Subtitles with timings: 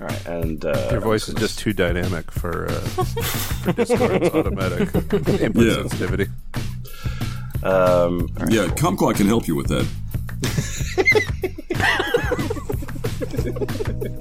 [0.00, 2.70] All right, and uh, Your voice is just too dynamic for, uh,
[3.04, 4.92] for Discord's automatic
[5.40, 5.74] input Yeah.
[5.74, 6.26] sensitivity.
[7.62, 9.86] Um, Yeah, Kumquat can help you with that.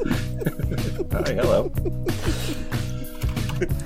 [0.04, 1.72] hi, hello.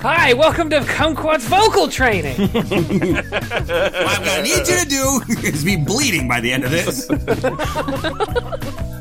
[0.00, 2.36] Hi, welcome to Kumquat's vocal training.
[2.48, 7.06] What I'm gonna need you to do is be bleeding by the end of this.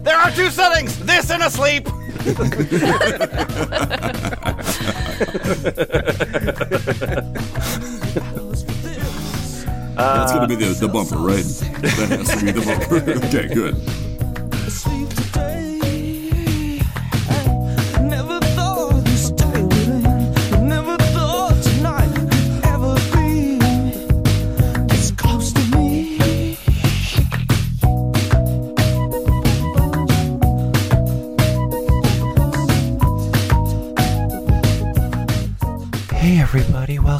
[0.08, 1.86] There are two settings: this and asleep.
[9.98, 11.44] That's going to be the, the bumper, right?
[11.44, 12.98] That has to be the bumper.
[13.28, 14.07] okay, good.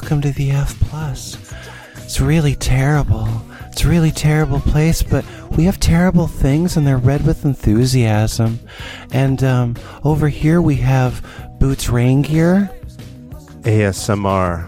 [0.08, 1.54] Welcome to the F Plus.
[1.98, 3.28] It's really terrible.
[3.66, 5.26] It's a really terrible place, but
[5.58, 8.58] we have terrible things and they're read with enthusiasm.
[9.12, 11.22] And um, over here we have
[11.60, 12.74] Boots Raingear.
[13.64, 14.66] ASMR.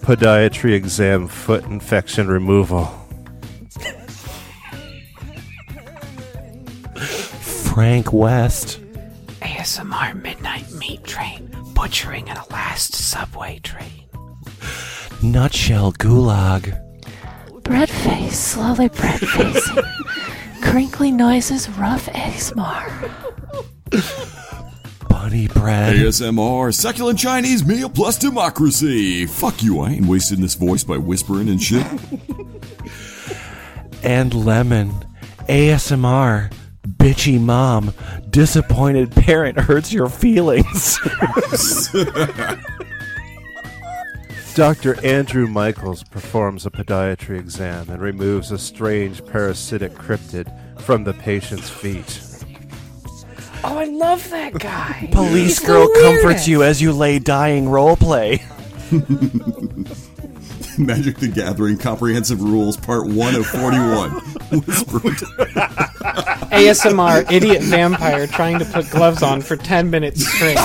[0.00, 2.86] Podiatry exam foot infection removal.
[6.96, 8.80] Frank West.
[9.42, 14.05] ASMR midnight meat train butchering at a last subway train.
[15.22, 16.82] Nutshell Gulag.
[17.62, 19.82] Bread face, slowly bread facing.
[20.62, 22.88] Crinkly noises, rough ASMR.
[25.00, 25.94] Bunnybread.
[25.94, 29.26] ASMR, succulent Chinese meal plus democracy.
[29.26, 31.86] Fuck you, I ain't wasting this voice by whispering and shit.
[34.02, 34.92] And Lemon.
[35.48, 36.52] ASMR.
[36.86, 37.92] Bitchy mom.
[38.30, 41.00] Disappointed parent hurts your feelings.
[44.56, 44.98] Dr.
[45.04, 51.68] Andrew Michaels performs a podiatry exam and removes a strange parasitic cryptid from the patient's
[51.68, 52.22] feet.
[53.62, 55.10] Oh, I love that guy.
[55.12, 56.48] Police He's the girl comforts weirdest.
[56.48, 58.40] you as you lay dying roleplay.
[60.78, 64.10] Magic the Gathering Comprehensive Rules, Part 1 of 41.
[64.62, 65.18] Whispered.
[66.50, 70.56] ASMR idiot vampire trying to put gloves on for 10 minutes straight.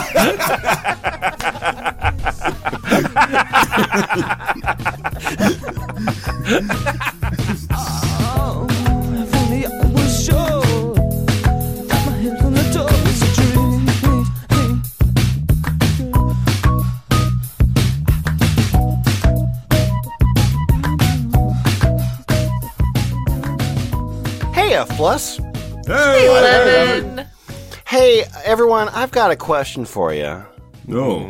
[29.01, 30.45] I've got a question for you.
[30.85, 31.21] No.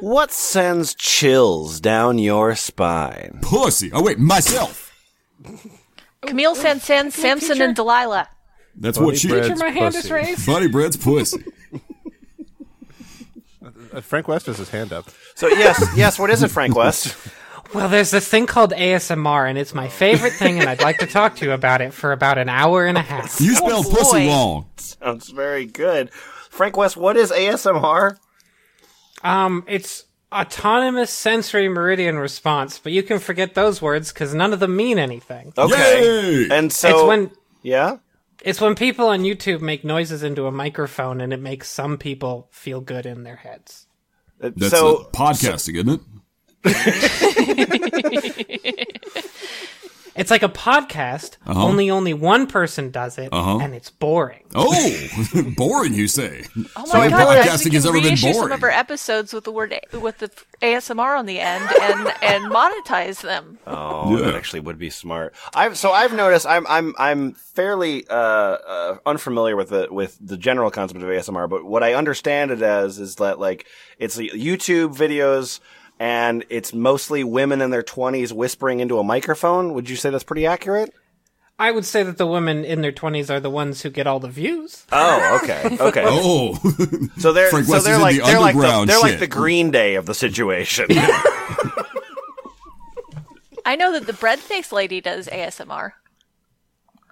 [0.00, 3.40] What sends chills down your spine?
[3.42, 3.90] Pussy.
[3.92, 4.94] Oh, wait, myself.
[6.22, 8.28] Camille Saint-Saëns, Samson, and Delilah.
[8.76, 10.14] That's Bunny what she bread's Teacher, my hand is pussy.
[10.14, 10.46] raised.
[10.46, 11.44] Buddy Bread's pussy.
[13.90, 15.06] Uh, Frank West has his hand up.
[15.34, 16.18] So yes, yes.
[16.18, 17.16] What is it, Frank West?
[17.74, 21.06] Well, there's this thing called ASMR, and it's my favorite thing, and I'd like to
[21.06, 23.42] talk to you about it for about an hour and a half.
[23.42, 23.90] You spelled boy.
[23.92, 24.66] pussy wrong.
[24.78, 26.10] Sounds very good.
[26.50, 28.18] Frank West, what is ASMR?
[29.22, 34.60] Um, it's autonomous sensory meridian response, but you can forget those words because none of
[34.60, 35.52] them mean anything.
[35.56, 36.02] Okay.
[36.02, 36.48] Yay!
[36.50, 37.30] And so it's when
[37.62, 37.98] yeah.
[38.42, 42.48] it's when people on YouTube make noises into a microphone, and it makes some people
[42.50, 43.86] feel good in their heads.
[44.40, 46.02] Uh, That's so podcasting, isn't it?
[50.18, 51.64] It's like a podcast, Uh-huh.
[51.64, 53.58] only only one person does it, Uh-huh.
[53.58, 54.42] and it's boring.
[54.54, 54.92] Oh,
[55.56, 56.44] boring, you say?
[56.76, 59.32] Oh So my if god, guys, podcasting has ever been reissue some of our episodes
[59.32, 60.30] with the word with the
[60.60, 63.58] ASMR on the end and and monetize them.
[63.66, 64.26] Oh, Yeah.
[64.26, 65.34] that actually would be smart.
[65.54, 70.36] I've so I've noticed I'm I'm I'm fairly uh, uh, unfamiliar with the with the
[70.36, 73.66] general concept of ASMR, but what I understand it as is that like
[73.98, 75.60] it's the YouTube videos
[75.98, 79.74] and it's mostly women in their 20s whispering into a microphone.
[79.74, 80.92] Would you say that's pretty accurate?
[81.60, 84.20] I would say that the women in their twenties are the ones who get all
[84.20, 84.86] the views.
[84.92, 86.04] Oh, okay, okay.
[86.06, 86.54] Oh,
[87.18, 89.26] So they're Frank so West they're is like the they're like the, they're like the
[89.26, 90.86] Green Day of the situation.
[93.64, 95.92] I know that the bread face lady does ASMR.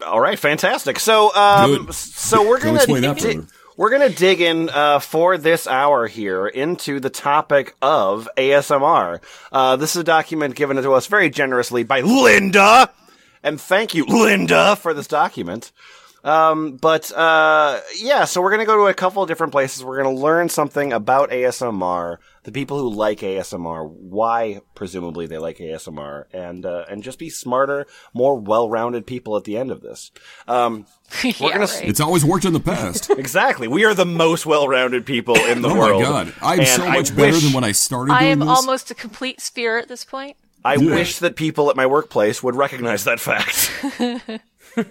[0.06, 1.00] All right, fantastic.
[1.00, 3.46] So, um, so we're gonna explain that di- further.
[3.76, 9.20] We're gonna dig in uh, for this hour here into the topic of ASMR.
[9.52, 12.90] Uh, this is a document given to us very generously by Linda,
[13.42, 15.72] and thank you, Linda, for this document.
[16.26, 19.84] Um, but uh, yeah, so we're gonna go to a couple of different places.
[19.84, 25.58] We're gonna learn something about ASMR, the people who like ASMR, why presumably they like
[25.58, 30.10] ASMR, and uh, and just be smarter, more well-rounded people at the end of this.
[30.48, 30.86] Um,
[31.24, 31.84] we're Yeah, gonna right.
[31.88, 33.08] It's always worked in the past.
[33.16, 33.68] exactly.
[33.68, 36.02] We are the most well-rounded people in the oh world.
[36.02, 38.18] Oh my god, I'm And so I much better wish- than when I started I
[38.22, 38.48] doing am this.
[38.48, 40.36] almost a complete sphere at this point.
[40.64, 43.70] I wish that people at my workplace would recognize that fact.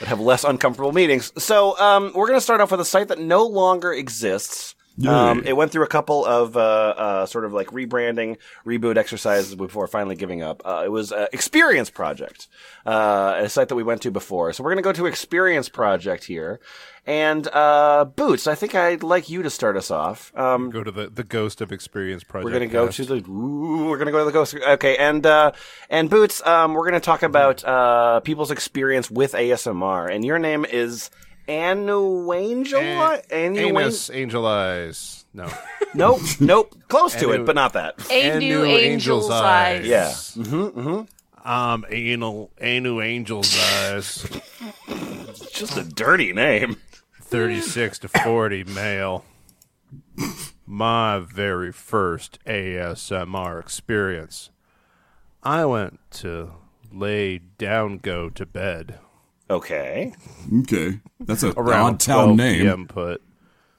[0.00, 1.32] would have less uncomfortable meetings.
[1.42, 4.74] So, um, we're going to start off with a site that no longer exists.
[5.06, 8.36] Um, it went through a couple of uh, uh, sort of like rebranding,
[8.66, 10.62] reboot exercises before finally giving up.
[10.64, 12.48] Uh, it was uh, Experience Project,
[12.84, 14.52] uh, a site that we went to before.
[14.52, 16.58] So we're going to go to Experience Project here.
[17.06, 20.30] And uh, Boots, I think I'd like you to start us off.
[20.36, 22.44] Um, Go to the, the Ghost of Experience Project.
[22.44, 23.24] we're gonna go to the.
[23.30, 24.54] Ooh, we're gonna go to the ghost.
[24.54, 25.52] Okay, and uh,
[25.88, 30.66] and Boots, um, we're gonna talk about uh, people's experience with ASMR, and your name
[30.66, 31.08] is
[31.48, 32.80] Anu Angel.
[32.80, 35.24] An- Anu Anus, Angel Eyes.
[35.34, 35.48] No.
[35.94, 37.94] Nope, nope, close to Anu- it, but not that.
[38.10, 39.86] A Anu new angel's eyes.
[39.86, 40.12] Yeah.
[41.44, 44.26] Um, anal, anu angel's eyes.
[45.50, 46.76] Just a dirty name.
[47.22, 49.24] 36 to 40 male.
[50.66, 54.50] My very first ASMR experience.
[55.42, 56.52] I went to
[56.92, 58.98] lay down, go to bed
[59.50, 60.12] Okay.
[60.60, 62.60] Okay, that's a around odd town 12 name.
[62.62, 63.22] PM put.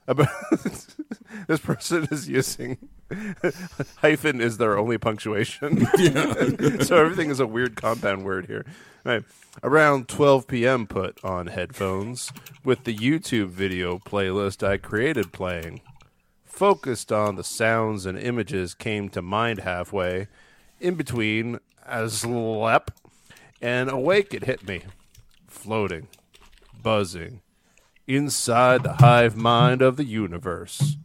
[0.08, 0.30] About
[1.48, 2.78] this person is using
[3.98, 5.86] hyphen is their only punctuation.
[6.84, 8.66] so everything is a weird compound word here.
[9.04, 9.24] Right.
[9.64, 10.88] Around 12 p.m.
[10.88, 12.32] put on headphones
[12.64, 15.82] with the YouTube video playlist I created playing.
[16.46, 20.28] Focused on the sounds and images came to mind halfway.
[20.80, 22.92] In between, as slept
[23.62, 24.84] and awake it hit me.
[25.60, 26.08] Floating,
[26.82, 27.42] buzzing,
[28.08, 30.96] inside the hive mind of the universe.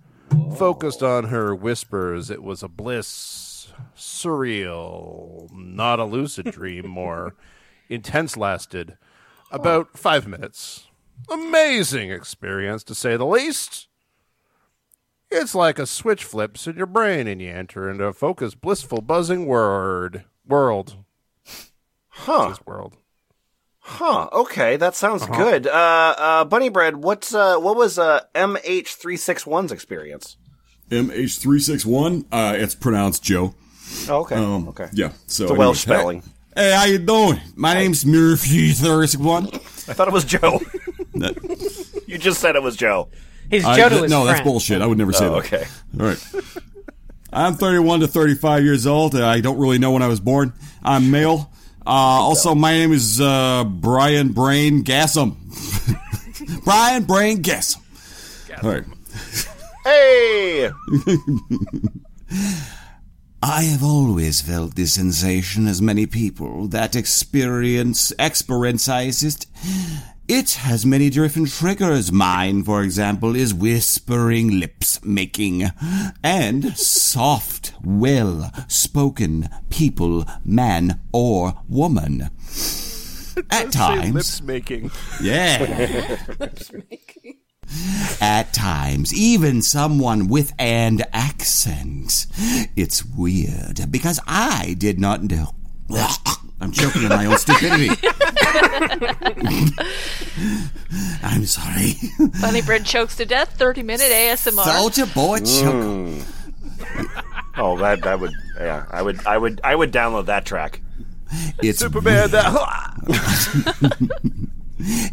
[0.56, 7.35] Focused on her whispers, it was a bliss, surreal, not a lucid dream, more
[7.89, 8.97] intense lasted
[9.51, 10.87] about five minutes.
[11.29, 13.89] Amazing experience, to say the least.
[15.33, 19.00] It's like a switch flips in your brain and you enter into a focused, blissful,
[19.00, 20.95] buzzing word world.
[22.07, 22.50] Huh.
[22.50, 22.97] This world.
[23.87, 24.29] Huh.
[24.33, 25.37] Okay, that sounds Uh-huh.
[25.37, 25.67] good.
[25.67, 25.71] Uh,
[26.17, 30.37] uh, Bunnybread, what's uh, what was uh, MH361's experience?
[30.91, 32.25] MH361.
[32.33, 33.55] Uh, it's pronounced Joe.
[34.09, 34.37] Oh, okay.
[34.37, 34.89] Um, okay.
[34.93, 35.13] Yeah.
[35.27, 36.23] So anyways, Welsh spelling.
[36.57, 37.41] Hey, hey, how you doing?
[37.57, 39.55] My name's Murphy361.
[39.55, 40.61] I thought it was Joe.
[42.07, 43.09] you just said it was Joe.
[43.51, 44.81] He's I- Joe to th- no, that's bullshit.
[44.81, 45.53] I would never say Oh, that.
[45.53, 45.67] okay.
[46.01, 46.25] All right.
[47.33, 49.15] I'm 31 to 35 years old.
[49.15, 50.55] I don't really know when I was born.
[50.83, 51.51] I'm male.
[51.87, 55.37] Uh, also, my name is uh, Brian Brain Gassam.
[56.65, 57.83] Brian Brain Gassam.
[58.63, 58.85] All right.
[59.85, 60.71] Hey.
[63.43, 69.47] I have always felt this sensation as many people that experience experienced
[70.29, 72.11] it has many different triggers.
[72.12, 75.65] Mine, for example, is whispering lips making
[76.23, 82.31] and soft, well spoken people, man or woman.
[83.50, 84.91] At times, Lips making.
[85.21, 86.17] yeah.
[88.21, 92.26] At times, even someone with an accent.
[92.76, 95.49] It's weird because I did not know.
[96.61, 97.88] I'm choking on my own stupidity.
[101.23, 101.95] I'm sorry.
[102.41, 103.57] Bunnybread chokes to death.
[103.59, 104.64] Thirty minute ASMR.
[104.64, 105.85] Soldier boy choke.
[105.85, 106.21] Hmm.
[107.57, 108.87] Oh, that that would yeah.
[108.91, 110.81] I would I would I would download that track.
[111.62, 112.50] It's Superman, that.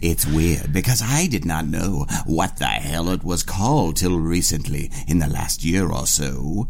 [0.02, 4.92] It's weird because I did not know what the hell it was called till recently
[5.08, 6.68] in the last year or so.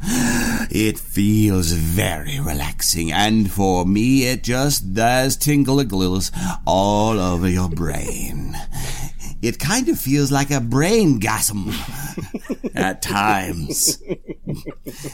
[0.70, 6.32] It feels very relaxing and for me it just does tingle iggles
[6.66, 8.56] all over your brain.
[9.42, 11.74] It kind of feels like a brain gasm
[12.76, 14.02] at times.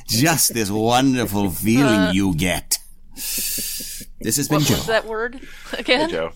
[0.07, 2.79] Just this wonderful feeling uh, you get.
[3.15, 4.75] This has been What Joe.
[4.75, 5.39] was that word
[5.73, 6.09] again?
[6.09, 6.31] Joe.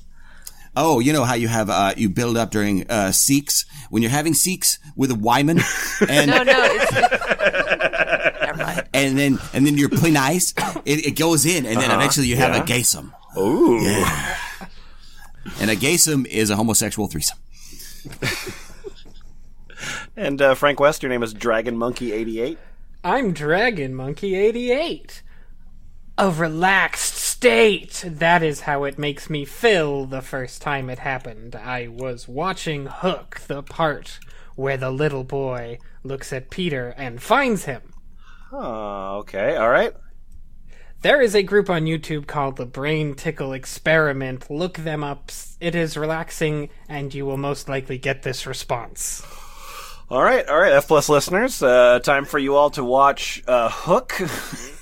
[0.76, 4.12] Oh, you know how you have uh, you build up during uh, Sikhs when you're
[4.12, 5.60] having Sikhs with a Wyman,
[6.08, 6.54] and No, no.
[6.56, 6.92] It's,
[8.42, 10.54] never and then and then you're putting ice,
[10.86, 12.64] it, it goes in, and then eventually you have yeah.
[12.64, 13.80] a gaysum, Ooh.
[15.60, 17.38] and a gaysum is a homosexual threesome.
[20.16, 22.60] And uh, Frank West, your name is Dragon Monkey eighty eight.
[23.04, 25.24] I'm Dragon Monkey 88.
[26.20, 28.04] A relaxed state.
[28.06, 31.56] That is how it makes me feel the first time it happened.
[31.56, 34.20] I was watching Hook, the part
[34.56, 37.82] where the little boy looks at Peter and finds him.
[38.52, 39.56] Oh, okay.
[39.56, 39.92] All right.
[41.02, 44.52] There is a group on YouTube called the Brain Tickle Experiment.
[44.52, 45.32] Look them up.
[45.60, 49.26] It is relaxing, and you will most likely get this response.
[50.12, 50.48] All right.
[50.48, 50.74] All right.
[50.74, 54.22] F plus listeners, uh, time for you all to watch uh, Hook.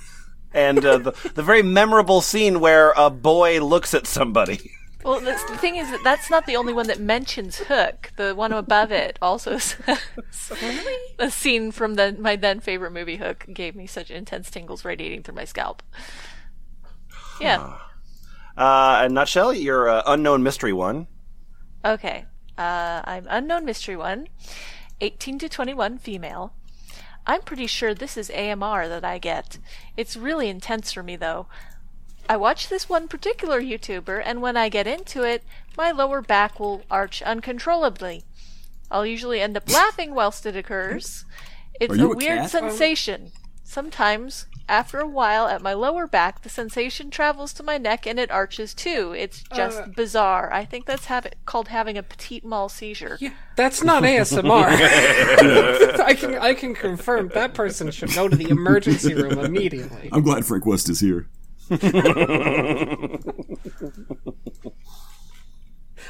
[0.53, 4.71] and uh, the, the very memorable scene where a boy looks at somebody.
[5.03, 8.11] Well, that's, the thing is that that's not the only one that mentions Hook.
[8.17, 10.01] The one above it also says.
[11.17, 15.23] The scene from the, my then favorite movie, Hook, gave me such intense tingles radiating
[15.23, 15.83] through my scalp.
[17.39, 17.77] Yeah.
[18.57, 21.07] Uh, in a nutshell, you're uh, unknown mystery one.
[21.85, 22.25] Okay.
[22.57, 24.27] Uh, I'm unknown mystery one,
[24.99, 26.53] 18 to 21 female.
[27.25, 29.57] I'm pretty sure this is AMR that I get.
[29.97, 31.47] It's really intense for me though.
[32.27, 35.43] I watch this one particular YouTuber, and when I get into it,
[35.75, 38.23] my lower back will arch uncontrollably.
[38.91, 41.25] I'll usually end up laughing whilst it occurs.
[41.79, 42.49] It's a a weird cat?
[42.51, 43.31] sensation.
[43.63, 48.19] Sometimes, after a while, at my lower back, the sensation travels to my neck and
[48.19, 49.13] it arches too.
[49.17, 50.53] It's uh, just bizarre.
[50.53, 53.17] I think that's have called having a petite mal seizure.
[53.19, 54.67] Yeah, That's not ASMR.
[55.99, 60.09] I can I can confirm that person should go to the emergency room immediately.
[60.11, 61.27] I'm glad Frank West is here.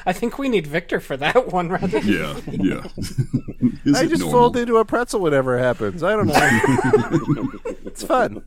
[0.05, 2.87] I think we need Victor for that one rather Yeah, yeah.
[3.85, 4.31] Is I just normal?
[4.31, 6.03] fold into a pretzel whenever it happens.
[6.03, 7.51] I don't know.
[7.85, 8.43] it's fun.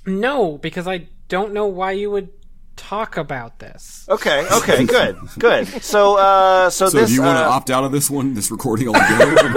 [0.07, 2.31] No, because I don't know why you would
[2.77, 4.07] talk about this.
[4.09, 5.69] Okay, okay, good, good.
[5.83, 8.35] So, uh, so, So, this do you want to uh, opt out of this one,
[8.35, 9.49] this recording altogether?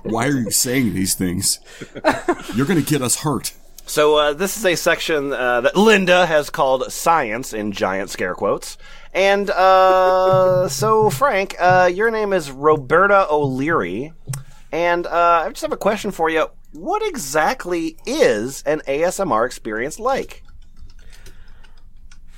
[0.02, 1.60] Why are you saying these things?
[2.54, 3.54] You're going to get us hurt.
[3.86, 8.34] So uh, this is a section uh, that Linda has called "Science" in giant scare
[8.34, 8.78] quotes.
[9.12, 14.12] And uh, so, Frank, uh, your name is Roberta O'Leary,
[14.70, 16.46] and uh, I just have a question for you.
[16.72, 20.41] What exactly is an ASMR experience like?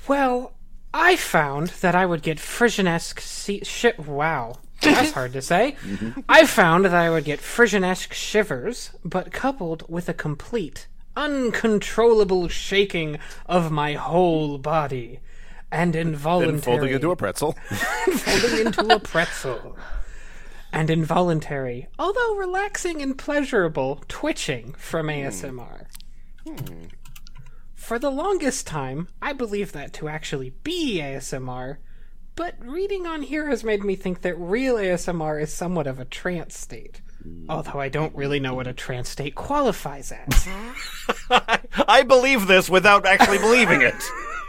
[0.07, 0.53] Well,
[0.93, 4.59] I found that I would get frissonesque se- shi- Wow.
[4.81, 5.75] That's hard to say.
[5.85, 6.21] Mm-hmm.
[6.27, 13.17] I found that I would get frissonesque shivers, but coupled with a complete, uncontrollable shaking
[13.45, 15.19] of my whole body.
[15.71, 16.53] And involuntary.
[16.53, 17.53] Then folding into a pretzel.
[17.69, 19.77] folding into a pretzel.
[20.71, 25.11] And involuntary, although relaxing and pleasurable, twitching from hmm.
[25.11, 25.85] ASMR.
[26.45, 26.85] Hmm.
[27.85, 31.77] For the longest time, I believed that to actually be ASMR,
[32.35, 36.05] but reading on here has made me think that real ASMR is somewhat of a
[36.05, 37.01] trance state.
[37.47, 40.47] Although I don't really know what a trance state qualifies as.
[41.87, 44.03] I believe this without actually believing it.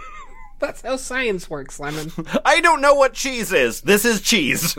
[0.59, 2.13] That's how science works, Lemon.
[2.47, 3.83] I don't know what cheese is.
[3.83, 4.79] This is cheese.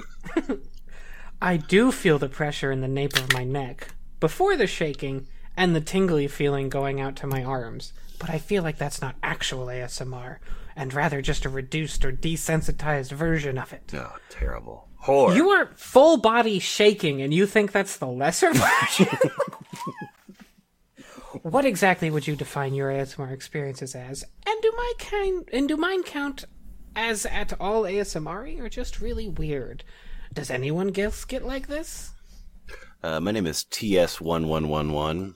[1.39, 5.75] I do feel the pressure in the nape of my neck before the shaking and
[5.75, 9.67] the tingly feeling going out to my arms, but I feel like that's not actual
[9.67, 10.37] ASMR,
[10.75, 13.91] and rather just a reduced or desensitized version of it.
[13.93, 14.87] Oh, terrible.
[14.97, 15.35] Horror.
[15.35, 19.17] You are full body shaking, and you think that's the lesser version?
[21.43, 24.23] what exactly would you define your ASMR experiences as?
[24.45, 26.45] And do my kind and do mine count
[26.95, 29.83] as at all ASMR or just really weird?
[30.33, 32.11] Does anyone else get like this?
[33.03, 35.35] Uh, my name is TS1111.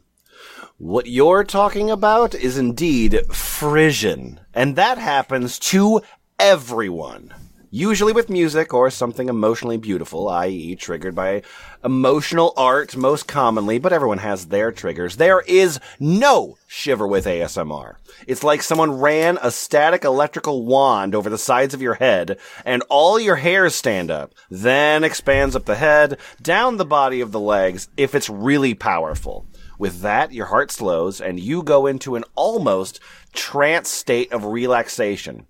[0.77, 6.01] What you're talking about is indeed frisson, and that happens to
[6.39, 7.33] everyone.
[7.73, 11.43] Usually with music or something emotionally beautiful, i.e., triggered by
[11.85, 15.15] emotional art most commonly, but everyone has their triggers.
[15.15, 17.95] There is no shiver with ASMR.
[18.27, 22.83] It's like someone ran a static electrical wand over the sides of your head, and
[22.89, 27.39] all your hairs stand up, then expands up the head, down the body of the
[27.39, 29.45] legs, if it's really powerful.
[29.81, 32.99] With that, your heart slows, and you go into an almost
[33.33, 35.47] trance state of relaxation.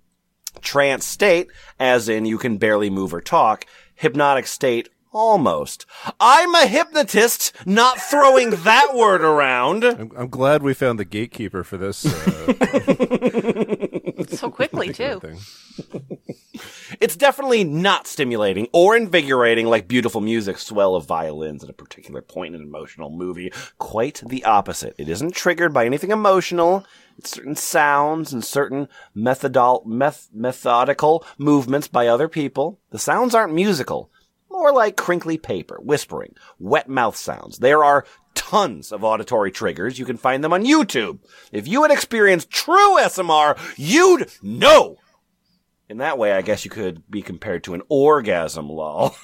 [0.62, 1.48] Trance state,
[1.78, 5.84] as in you can barely move or talk, hypnotic state, Almost.
[6.18, 9.84] I'm a hypnotist, not throwing that word around.
[9.84, 12.04] I'm, I'm glad we found the gatekeeper for this.
[12.06, 12.54] Uh,
[14.28, 15.20] So quickly, too.
[17.00, 22.22] It's definitely not stimulating or invigorating like beautiful music swell of violins at a particular
[22.22, 23.52] point in an emotional movie.
[23.78, 24.94] Quite the opposite.
[24.98, 26.84] It isn't triggered by anything emotional.
[27.18, 32.78] It's certain sounds and certain methodol- meth- methodical movements by other people.
[32.90, 34.10] The sounds aren't musical.
[34.62, 37.58] More like crinkly paper, whispering, wet mouth sounds.
[37.58, 38.04] There are
[38.36, 39.98] tons of auditory triggers.
[39.98, 41.18] You can find them on YouTube.
[41.50, 44.98] If you had experienced true SMR, you'd know.
[45.88, 49.16] In that way, I guess you could be compared to an orgasm, lol.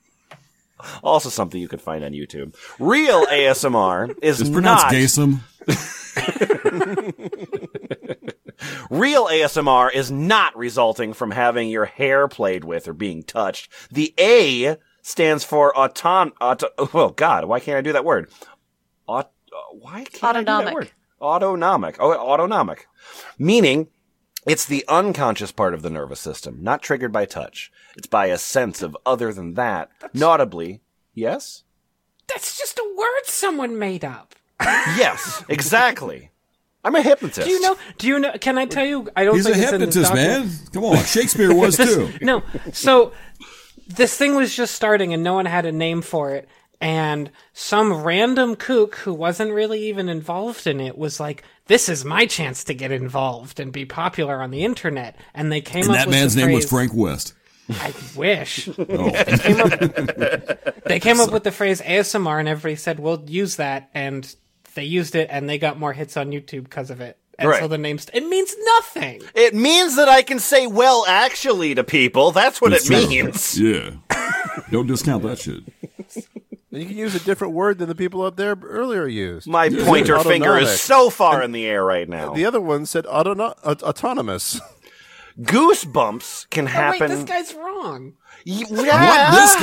[1.02, 2.54] also something you could find on YouTube.
[2.78, 5.40] Real ASMR is It's pronounced not Gaysum.
[8.90, 13.70] Real ASMR is not resulting from having your hair played with or being touched.
[13.90, 16.32] The A stands for auton.
[16.40, 18.30] Auto- oh God, why can't I do that word?
[19.06, 19.32] Aut-
[19.72, 20.90] why can't I do that word?
[21.20, 21.96] Autonomic.
[21.98, 22.86] Oh, autonomic.
[23.38, 23.88] Meaning,
[24.46, 27.72] it's the unconscious part of the nervous system, not triggered by touch.
[27.96, 29.90] It's by a sense of other than that.
[30.14, 30.80] Notably,
[31.14, 31.64] yes,
[32.28, 34.34] That's just a word someone made up.
[34.60, 36.30] yes, exactly.
[36.88, 37.46] I'm a hypnotist.
[37.46, 37.76] Do you know?
[37.98, 38.32] Do you know?
[38.40, 39.10] Can I tell you?
[39.14, 40.50] I don't He's a think it's in this hypnotist, man.
[40.72, 42.10] Come on, Shakespeare was too.
[42.22, 42.42] No.
[42.72, 43.12] So
[43.86, 46.48] this thing was just starting and no one had a name for it.
[46.80, 52.06] And some random kook who wasn't really even involved in it was like, this is
[52.06, 55.16] my chance to get involved and be popular on the internet.
[55.34, 57.34] And they came And up that with man's the name was Frank West.
[57.68, 58.66] I wish.
[58.68, 58.74] Oh.
[59.10, 59.64] they came oh.
[59.64, 63.90] up, they came up with the phrase ASMR and everybody said, we'll use that.
[63.92, 64.34] And
[64.78, 67.18] they used it and they got more hits on YouTube because of it.
[67.38, 67.70] And so Right.
[67.70, 69.22] the name's, it means nothing.
[69.34, 72.32] It means that I can say well actually to people.
[72.32, 73.08] That's what That's it true.
[73.08, 73.58] means.
[73.60, 73.90] Yeah.
[74.70, 75.62] Don't discount that shit.
[76.70, 79.46] And you can use a different word than the people up there earlier used.
[79.46, 79.84] My Yeah.
[79.86, 82.34] pointer finger is so far in the air right now.
[82.34, 84.60] The other one said autono- aut- autonomous.
[85.40, 87.08] Goosebumps can Oh, wait, happen.
[87.10, 88.14] this guy's wrong.
[88.44, 89.56] Y- What, this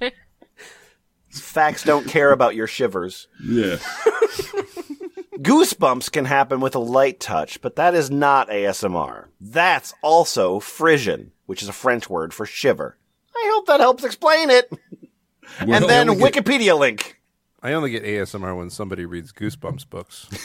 [0.00, 0.10] guy?
[1.48, 3.26] Facts don't care about your shivers.
[3.42, 3.76] Yeah.
[5.38, 9.28] Goosebumps can happen with a light touch, but that is not ASMR.
[9.40, 12.98] That's also frisson, which is a French word for shiver.
[13.34, 14.70] I hope that helps explain it.
[15.58, 17.18] And then get- Wikipedia link.
[17.62, 20.28] I only get ASMR when somebody reads Goosebumps books.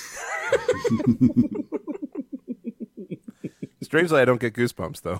[3.81, 5.19] Strangely, I don't get Goosebumps though.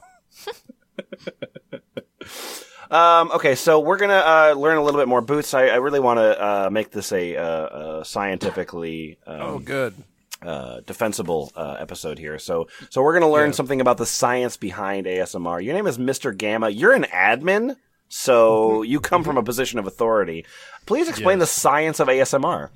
[2.91, 5.21] Um, okay, so we're gonna uh, learn a little bit more.
[5.21, 9.59] Boots, I, I really want to uh, make this a, uh, uh scientifically um, Oh,
[9.59, 9.95] good.
[10.41, 12.37] uh, defensible uh, episode here.
[12.39, 15.63] So, so we're going to learn something about the science behind ASMR.
[15.63, 16.35] Your name is Mr.
[16.35, 16.69] Gamma.
[16.69, 17.77] You're an admin,
[18.09, 20.45] so you come from a position of authority.
[20.85, 22.69] Please explain the science of ASMR.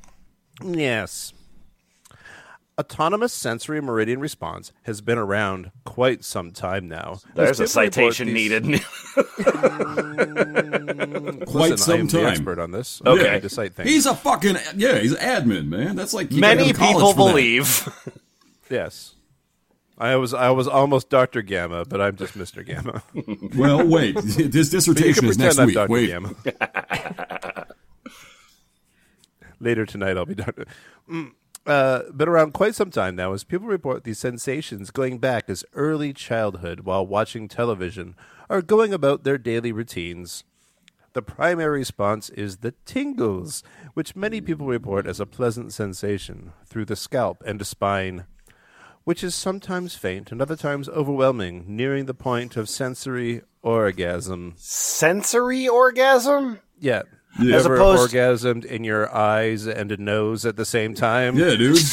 [0.64, 1.34] Yes.
[2.80, 7.18] Autonomous sensory meridian response has been around quite some time now.
[7.34, 8.86] There's a As people report citation these- needed.
[11.48, 13.02] Quite Listen, some I am the expert on this.
[13.06, 13.30] Okay.
[13.30, 13.90] I need to cite things.
[13.90, 15.00] He's a fucking yeah.
[15.00, 15.96] He's an admin, man.
[15.96, 17.90] That's like Many gotta go to college people believe.
[18.70, 19.16] yes.
[19.98, 21.42] I was I was almost Dr.
[21.42, 22.64] Gamma, but I'm just Mr.
[22.66, 23.02] Gamma.
[23.58, 24.16] Well, wait.
[24.18, 25.76] This dissertation is next I'm week.
[25.76, 25.92] Dr.
[25.92, 26.08] Wait.
[26.10, 26.36] Gamma.
[29.60, 30.66] Later tonight, I'll be Dr.
[31.10, 31.32] Mm.
[31.68, 35.66] Uh, been around quite some time now as people report these sensations going back as
[35.74, 38.16] early childhood while watching television
[38.48, 40.46] or going about their daily routines.
[41.12, 43.64] The primary response is the tingles,
[43.96, 48.26] which many people report as a pleasant sensation through the scalp and the spine,
[49.04, 54.54] which is sometimes faint and other times overwhelming, nearing the point of sensory orgasm.
[54.56, 56.60] Sensory orgasm?
[56.80, 57.02] Yeah.
[57.40, 57.56] Yeah.
[57.58, 61.38] As Ever opposed- orgasmed in your eyes and a nose at the same time?
[61.38, 61.78] Yeah, dude.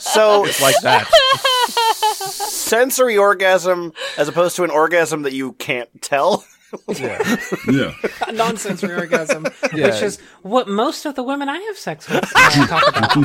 [0.00, 1.08] So, It's Like that.
[2.48, 6.44] sensory orgasm as opposed to an orgasm that you can't tell?
[6.88, 7.36] Yeah.
[7.70, 7.94] Yeah.
[8.28, 9.86] A non-sensory orgasm, Yeah.
[9.86, 12.22] which is what most of the women I have sex with
[12.68, 13.16] talk about.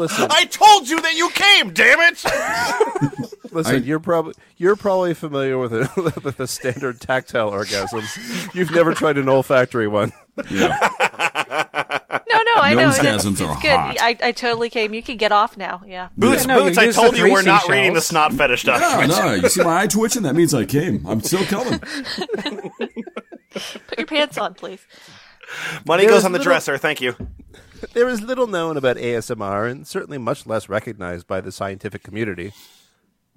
[0.00, 3.52] Listen, I told you that you came, damn it!
[3.52, 3.74] listen.
[3.76, 8.54] I- you're probably you're probably familiar with a with a standard tactile orgasms.
[8.54, 10.12] You've never tried an olfactory one.
[10.50, 11.98] Yeah.
[12.74, 13.16] No, no, I know.
[13.16, 13.70] Nosgasms It's, are it's good.
[13.70, 13.96] hot.
[14.00, 14.94] I, I totally came.
[14.94, 15.82] You can get off now.
[15.86, 16.08] Yeah.
[16.16, 17.70] Boots, no, Boots, you I use told the you we're not seashells.
[17.70, 19.10] reading the snot fetish No, document.
[19.18, 19.34] no.
[19.34, 20.22] You see my eye twitching?
[20.22, 21.06] That means I came.
[21.06, 21.78] I'm still coming.
[21.80, 24.80] Put your pants on, please.
[25.86, 27.14] Money There's goes on the little- dresser, thank you.
[27.94, 32.52] There is little known about ASMR, and certainly much less recognized by the scientific community.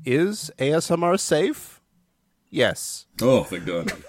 [0.06, 1.80] Is ASMR safe?
[2.50, 3.06] Yes.
[3.22, 3.92] Oh, thank God.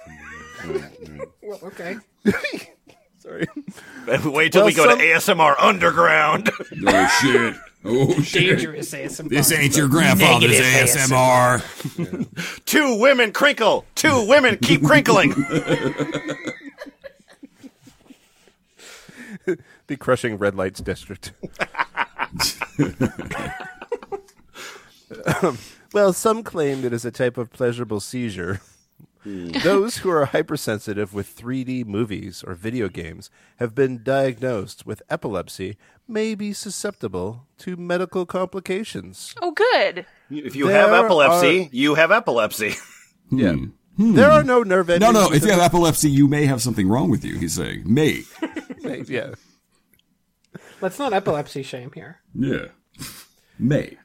[1.43, 1.97] Well, okay.
[3.25, 3.47] Sorry.
[4.25, 6.51] Wait till Well, we go some- to ASMR Underground.
[6.87, 7.55] Oh shit.
[7.87, 8.57] Oh shit.
[8.57, 9.29] Dangerous ASMR.
[9.29, 12.65] This ain't your grandfather's Negative ASMR.
[12.67, 13.85] Two women crinkle.
[13.95, 15.31] Two women keep crinkling.
[19.87, 21.33] the crushing red lights district.
[25.43, 25.59] Um,
[25.93, 28.61] well, some claim it is a type of pleasurable seizure.
[29.25, 29.49] Hmm.
[29.63, 35.77] Those who are hypersensitive with 3D movies or video games have been diagnosed with epilepsy
[36.07, 39.35] may be susceptible to medical complications.
[39.41, 40.05] Oh, good.
[40.31, 42.75] If you There have epilepsy, are- you have epilepsy.
[43.31, 43.39] Hmm.
[43.39, 43.55] Yeah.
[43.97, 44.15] Hmm.
[44.17, 45.11] There are no nerve endings.
[45.15, 45.29] no.
[45.29, 45.33] no.
[45.33, 47.39] If you have epilepsy, you may have something wrong with you.
[47.39, 48.21] He's saying, may.
[48.83, 49.33] the- yeah.
[50.83, 52.21] Let's not epilepsy shame here.
[52.35, 52.67] Yeah.
[53.59, 53.97] May.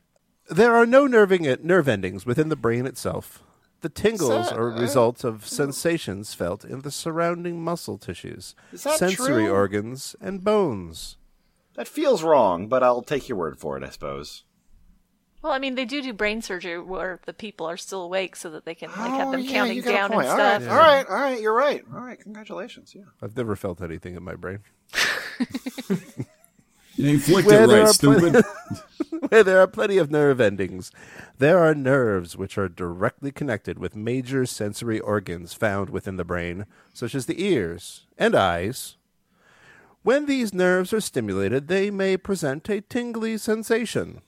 [0.50, 3.44] There are no nerving nerve endings within the brain itself.
[3.82, 9.46] The tingles are uh, a result of sensations felt in the surrounding muscle tissues, sensory
[9.46, 9.52] true?
[9.52, 11.18] organs, and bones.
[11.76, 14.44] That feels wrong, but I'll take your word for it, I suppose.
[15.42, 18.50] Well, I mean, they do do brain surgery where the people are still awake so
[18.50, 20.28] that they can like have Oh, them yeah, counting you got a down and point.
[20.28, 20.62] All stuff.
[20.64, 21.42] right, all right, all right.
[21.42, 21.82] You're right.
[21.94, 22.94] All right, congratulations.
[22.94, 23.04] Yeah.
[23.22, 24.60] I've never felt anything in my brain.
[27.00, 28.44] You ain't flicked Where it there right, stupid.
[29.30, 30.92] Where there are plenty of nerve endings,
[31.38, 36.66] there are nerves which are directly connected with major sensory organs found within the brain,
[36.94, 38.98] such as the ears and eyes.
[40.04, 44.20] When these nerves are stimulated, they may present a tingly sensation.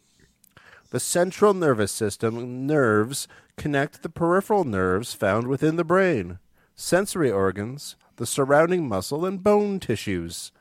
[0.92, 6.40] The central nervous system nerves connect the peripheral nerves found within the brain,
[6.74, 10.54] sensory organs, the surrounding muscle and bone tissues.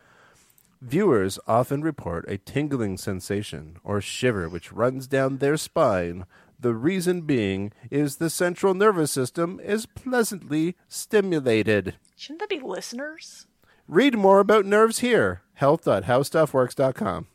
[0.83, 6.25] Viewers often report a tingling sensation or shiver which runs down their spine.
[6.59, 11.97] The reason being is the central nervous system is pleasantly stimulated.
[12.17, 13.47] Shouldn't that be listeners?
[13.87, 15.43] Read more about nerves here.
[15.55, 17.27] health.howstuffworks.com.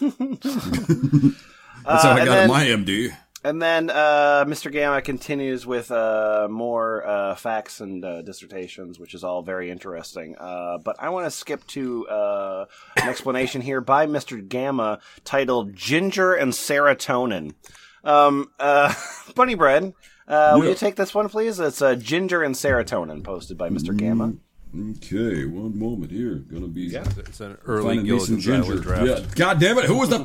[0.00, 3.14] That's how I uh, got then- my MD.
[3.46, 4.72] And then uh, Mr.
[4.72, 10.34] Gamma continues with uh, more uh, facts and uh, dissertations, which is all very interesting.
[10.36, 12.64] Uh, but I want to skip to uh,
[12.96, 14.46] an explanation here by Mr.
[14.46, 17.54] Gamma titled Ginger and Serotonin.
[18.02, 18.88] Um, uh,
[19.36, 19.92] Bunnybread,
[20.26, 20.70] uh, will Yeah.
[20.70, 21.60] you take this one, please?
[21.60, 23.96] It's uh, Ginger and Serotonin, posted by Mr.
[23.96, 24.32] Gamma.
[24.78, 26.34] Okay, one moment here.
[26.34, 28.82] Gonna be It's an early finding me some Gilligan ginger.
[28.82, 29.06] draft.
[29.06, 29.20] Yeah.
[29.34, 29.84] God damn it!
[29.86, 30.18] Who was the?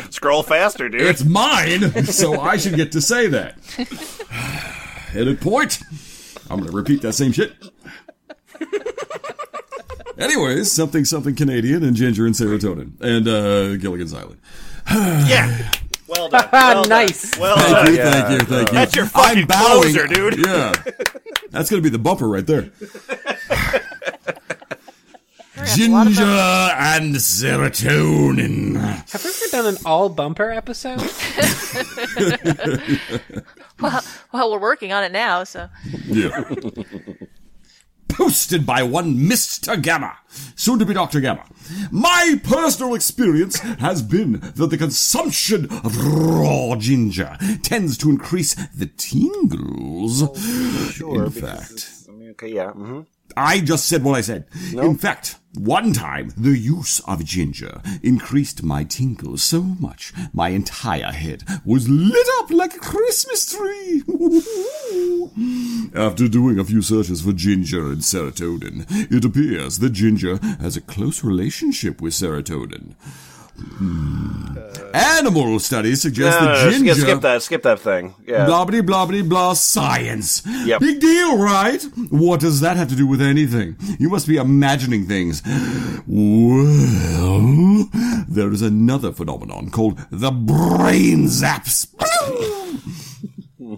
[0.10, 1.02] Scroll faster, dude.
[1.02, 3.58] it's mine, so I should get to say that.
[5.10, 5.80] Headed point.
[6.50, 7.52] I'm gonna repeat that same shit.
[10.18, 14.40] Anyways, something something Canadian and ginger and serotonin and uh, Gilligan's Island.
[14.90, 15.70] yeah.
[16.08, 16.48] Well done.
[16.52, 16.88] Well done.
[17.06, 17.38] Nice.
[17.38, 17.86] Well Thank done.
[17.94, 18.74] you, thank you, thank you.
[18.74, 19.92] That's your fucking I'm bowing.
[19.94, 20.46] closer, dude.
[20.46, 20.72] Yeah,
[21.50, 22.70] that's gonna be the bumper right there.
[25.74, 28.76] Ginger and serotonin.
[29.10, 31.00] Have we ever done an all bumper episode?
[33.78, 35.68] Well, well, we're working on it now, so
[36.06, 36.44] Yeah.
[38.08, 39.80] Posted by one Mr.
[39.80, 40.16] Gamma,
[40.54, 41.20] soon to be Dr.
[41.20, 41.44] Gamma.
[41.90, 48.86] My personal experience has been that the consumption of raw ginger tends to increase the
[48.96, 50.20] tingles.
[50.94, 51.24] Sure.
[51.24, 52.70] In fact, it's- I mean, okay, yeah.
[52.70, 53.00] hmm
[53.36, 54.46] I just said what I said.
[54.72, 61.12] In fact, one time the use of ginger increased my tingles so much my entire
[61.12, 64.02] head was lit up like a Christmas tree.
[65.94, 70.80] After doing a few searches for ginger and serotonin, it appears that ginger has a
[70.82, 72.94] close relationship with serotonin.
[73.58, 74.56] Hmm.
[74.94, 76.94] Animal studies suggest No, no, that no, ginger.
[76.94, 77.42] skip, skip that.
[77.42, 78.14] Skip that thing.
[78.26, 78.46] Yeah.
[78.46, 80.42] Blah blah blah blah blah science.
[80.46, 80.80] Yep.
[80.80, 81.82] Big deal, right?
[82.10, 83.76] What does that have to do with anything?
[83.98, 85.42] You must be imagining things.
[86.06, 87.88] Well,
[88.28, 91.86] there is another phenomenon called the brain zaps.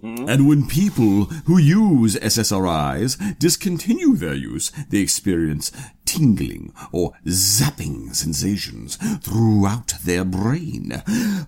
[0.02, 5.72] And when people who use SSRIs discontinue their use, they experience
[6.04, 11.02] tingling or zapping sensations throughout their brain.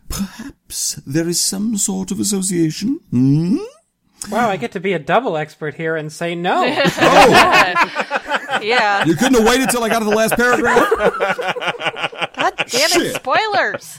[0.08, 3.00] Perhaps there is some sort of association?
[3.10, 3.58] Hmm?
[4.28, 6.62] Wow, I get to be a double expert here and say no.
[6.66, 6.68] oh.
[8.62, 9.04] yeah.
[9.06, 10.90] You couldn't have waited till I got to the last paragraph?
[12.34, 12.90] God damn it!
[12.90, 13.14] Shit.
[13.16, 13.98] Spoilers.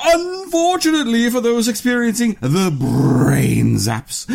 [0.00, 4.26] Unfortunately for those experiencing the brain zaps,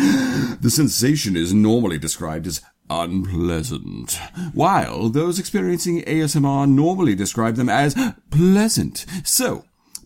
[0.60, 4.18] the sensation is normally described as unpleasant,
[4.52, 7.94] while those experiencing ASMR normally describe them as
[8.30, 9.06] pleasant.
[9.24, 9.64] So,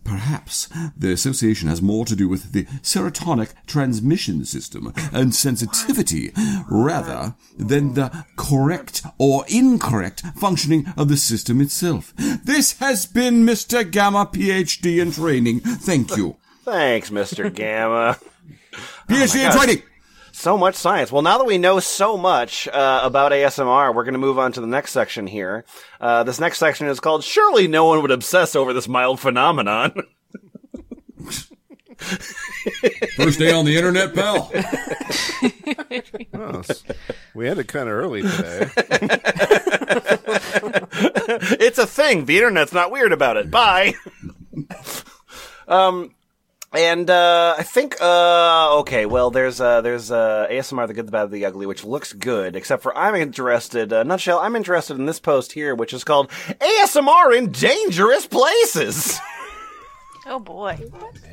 [0.09, 6.33] Perhaps the association has more to do with the serotonic transmission system and sensitivity
[6.71, 12.15] rather than the correct or incorrect functioning of the system itself.
[12.17, 13.89] This has been Mr.
[13.89, 15.61] Gamma, PhD in training.
[15.61, 16.37] Thank you.
[16.65, 17.53] Thanks, Mr.
[17.55, 18.19] Gamma.
[19.09, 19.57] PhD in oh gosh.
[19.57, 19.83] training!
[20.39, 21.11] So much science.
[21.11, 24.53] Well, now that we know so much uh, about ASMR, we're going to move on
[24.53, 25.65] to the next section here.
[26.01, 29.95] Uh, this next section is called "Surely No One Would Obsess Over This Mild Phenomenon."
[33.17, 34.53] First day on the internet, pal.
[36.35, 36.85] Oh, s-
[37.35, 38.69] we ended kind of early today.
[41.61, 42.25] it's a thing.
[42.27, 43.51] The internet's not weird about it.
[43.51, 43.95] Bye.
[45.67, 46.15] um,
[46.73, 49.07] and uh, I think uh, okay.
[49.07, 52.57] Well, there's uh, there's uh, ASMR, the good, the bad, the ugly, which looks good.
[52.57, 53.93] Except for I'm interested.
[53.93, 59.19] Uh, nutshell, I'm interested in this post here, which is called ASMR in dangerous places.
[60.31, 60.79] Oh boy.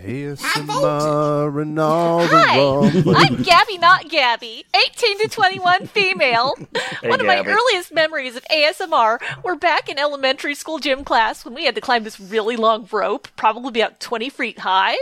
[0.06, 3.16] ASMR and all the Hi, wrong.
[3.16, 6.56] I'm Gabby, not Gabby, 18 to 21 female.
[7.04, 7.50] One of my Gabby.
[7.52, 11.82] earliest memories of ASMR were back in elementary school gym class when we had to
[11.82, 14.96] climb this really long rope, probably about 20 feet high.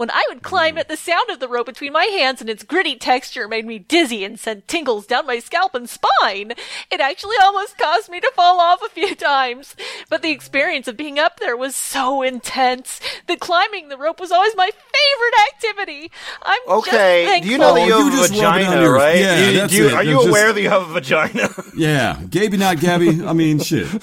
[0.00, 2.62] When I would climb it, the sound of the rope between my hands and its
[2.62, 6.52] gritty texture made me dizzy and sent tingles down my scalp and spine.
[6.90, 9.76] It actually almost caused me to fall off a few times.
[10.08, 14.32] But the experience of being up there was so intense that climbing the rope was
[14.32, 16.10] always my favorite activity.
[16.40, 18.40] I'm Okay, just do you know that oh, you Oh, have you a just rub
[18.40, 19.18] it on vagina, your- right?
[19.18, 19.92] yeah, Do you- that's you- it.
[19.92, 21.48] Are you Just- aware that you have a vagina?
[21.76, 23.22] Yeah, Gaby, not Gabby.
[23.22, 23.86] I mean, shit.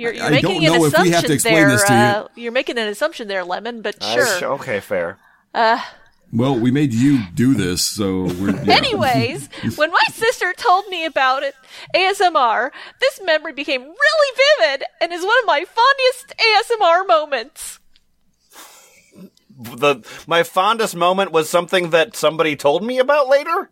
[0.00, 1.68] You're, you're I making don't an know if we assumption have to explain there.
[1.70, 1.98] this to you.
[1.98, 3.82] uh, you're making an assumption there, Lemon.
[3.82, 4.26] But Uh, sure.
[4.38, 5.18] sh- okay, fair.
[6.32, 8.50] Well, we made you do this, so we're.
[8.64, 8.74] Yeah.
[8.76, 11.54] Anyways, when my sister told me about it,
[11.94, 17.78] ASMR, this memory became really vivid and is one of my fondest ASMR moments.
[19.58, 23.70] The my fondest moment was something that somebody told me about later.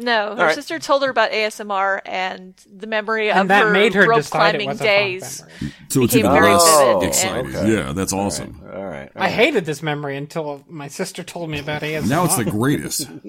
[0.00, 0.54] No, her right.
[0.54, 4.24] sister told her about ASMR and the memory And of that her made her rope
[4.24, 5.44] climbing was a fond days.
[5.88, 7.54] so it's became even very less vivid exciting.
[7.54, 8.62] and- Yeah, that's awesome.
[8.74, 9.10] All right.
[9.14, 12.08] I hated this memory until my sister told me about ASMR.
[12.08, 13.08] Now it's the greatest.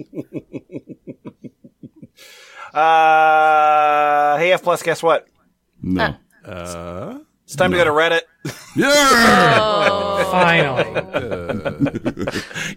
[2.73, 5.27] Uh, hey F plus, guess what?
[5.81, 6.15] No.
[7.51, 8.21] It's time to go to Reddit.
[8.77, 10.23] Yeah.
[10.31, 10.85] finally.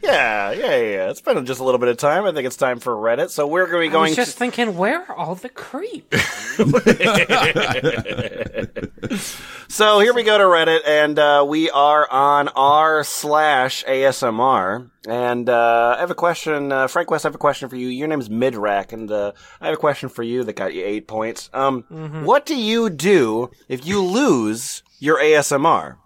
[0.02, 1.10] yeah, yeah, yeah.
[1.10, 2.24] It's been just a little bit of time.
[2.24, 3.30] I think it's time for Reddit.
[3.30, 4.08] So we're going to be I going.
[4.10, 6.58] was just thinking, where are all the creeps?
[9.68, 14.90] So here we go to Reddit, and uh, we are on r slash ASMR.
[15.06, 17.26] And uh, I have a question, uh, Frank West.
[17.26, 17.88] I have a question for you.
[17.88, 20.82] Your name name's Midrack, and uh, I have a question for you that got you
[20.84, 21.50] eight points.
[21.52, 21.82] Um,
[22.24, 25.96] what do you do if you lose your ASMR?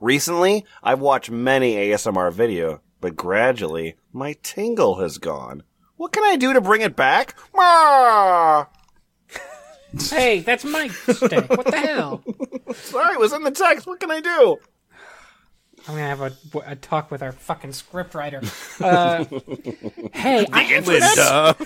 [0.00, 5.62] Recently, I've watched many ASMR video, but gradually my tingle has gone.
[5.96, 7.38] What can I do to bring it back?
[10.10, 11.48] Hey, that's my stick.
[11.50, 12.24] What the hell?
[12.74, 13.86] Sorry, it was in the text.
[13.86, 14.58] What can I do?
[15.88, 16.32] I'm gonna have a,
[16.66, 18.42] a talk with our fucking scriptwriter.
[18.82, 19.24] Uh,
[20.12, 21.56] hey, I Linda.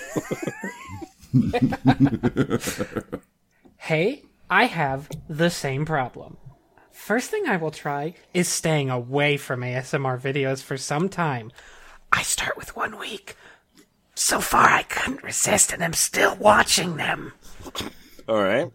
[3.79, 6.37] Hey, I have the same problem.
[6.91, 11.53] First thing I will try is staying away from ASMR videos for some time.
[12.11, 13.37] I start with one week.
[14.17, 17.33] So far, I couldn't resist, and I'm still watching them.
[18.29, 18.73] All right.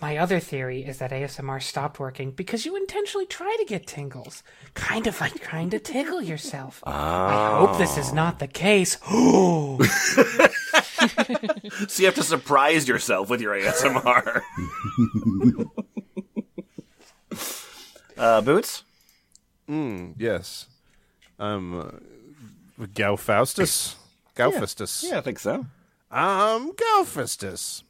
[0.00, 4.42] My other theory is that ASMR stopped working because you intentionally try to get tingles.
[4.74, 6.82] Kind of like trying to tickle yourself.
[6.86, 8.96] I hope this is not the case.
[11.88, 14.42] So you have to surprise yourself with your ASMR.
[18.18, 18.84] uh, Boots?
[19.68, 20.66] yes.
[21.38, 23.94] Um, uh, Gaufastus?
[24.36, 25.04] Gaufastus.
[25.08, 25.66] Yeah, I think so.
[26.10, 27.82] Um, Gaufastus.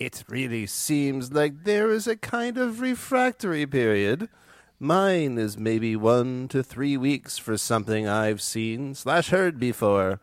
[0.00, 4.30] It really seems like there is a kind of refractory period.
[4.78, 10.18] Mine is maybe one to three weeks for something I've seen slash heard before,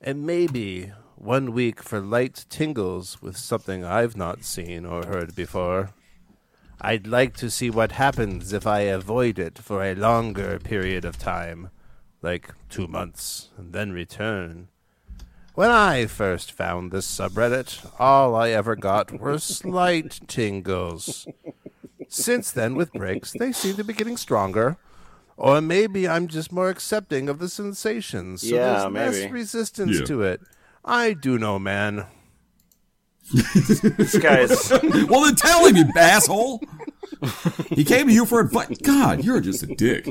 [0.00, 5.90] and maybe one week for light tingles with something I've not seen or heard before.
[6.80, 11.16] I'd like to see what happens if I avoid it for a longer period of
[11.16, 11.70] time,
[12.22, 14.66] like two months, and then return.
[15.54, 21.26] When I first found this subreddit, all I ever got were slight tingles.
[22.08, 24.76] Since then, with breaks, they seem to be getting stronger.
[25.36, 29.32] Or maybe I'm just more accepting of the sensations, so Yeah, there's less maybe.
[29.32, 30.04] resistance Yeah.
[30.06, 30.40] to it.
[30.84, 32.06] I do know, man.
[33.32, 34.70] This guy's.
[35.08, 36.60] well, then tell him, you asshole.
[37.68, 38.76] He came to you for advice.
[38.82, 40.06] God, you're just a dick.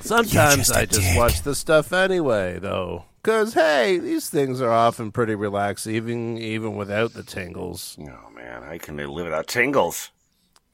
[0.00, 1.16] Sometimes just a I just dick.
[1.18, 3.04] watch the stuff anyway, though.
[3.24, 7.96] Because, hey, these things are often pretty relaxed, even, even without the tingles.
[7.98, 10.10] Oh man, I can live without tingles.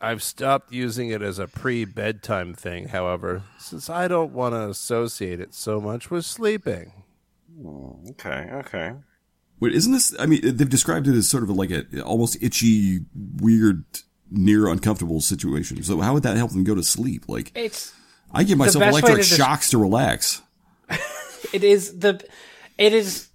[0.01, 4.69] I've stopped using it as a pre bedtime thing, however, since I don't want to
[4.69, 7.05] associate it so much with sleeping.
[7.57, 8.95] Hmm, okay, okay.
[9.61, 10.17] Wait, isn't this?
[10.19, 13.85] I mean, they've described it as sort of like a almost itchy, weird,
[14.29, 15.81] near uncomfortable situation.
[15.85, 17.29] So how would that help them go to sleep?
[17.29, 17.95] Like, It's
[18.33, 20.43] I give myself best way electric to des- shocks to relax.
[21.53, 22.25] It is the
[22.79, 23.29] it is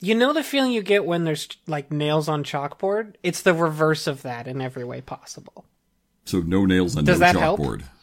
[0.00, 3.14] you know the feeling you get when there's like nails on chalkboard.
[3.22, 5.64] It's the reverse of that in every way possible.
[6.24, 7.60] So no nails on Does no that help?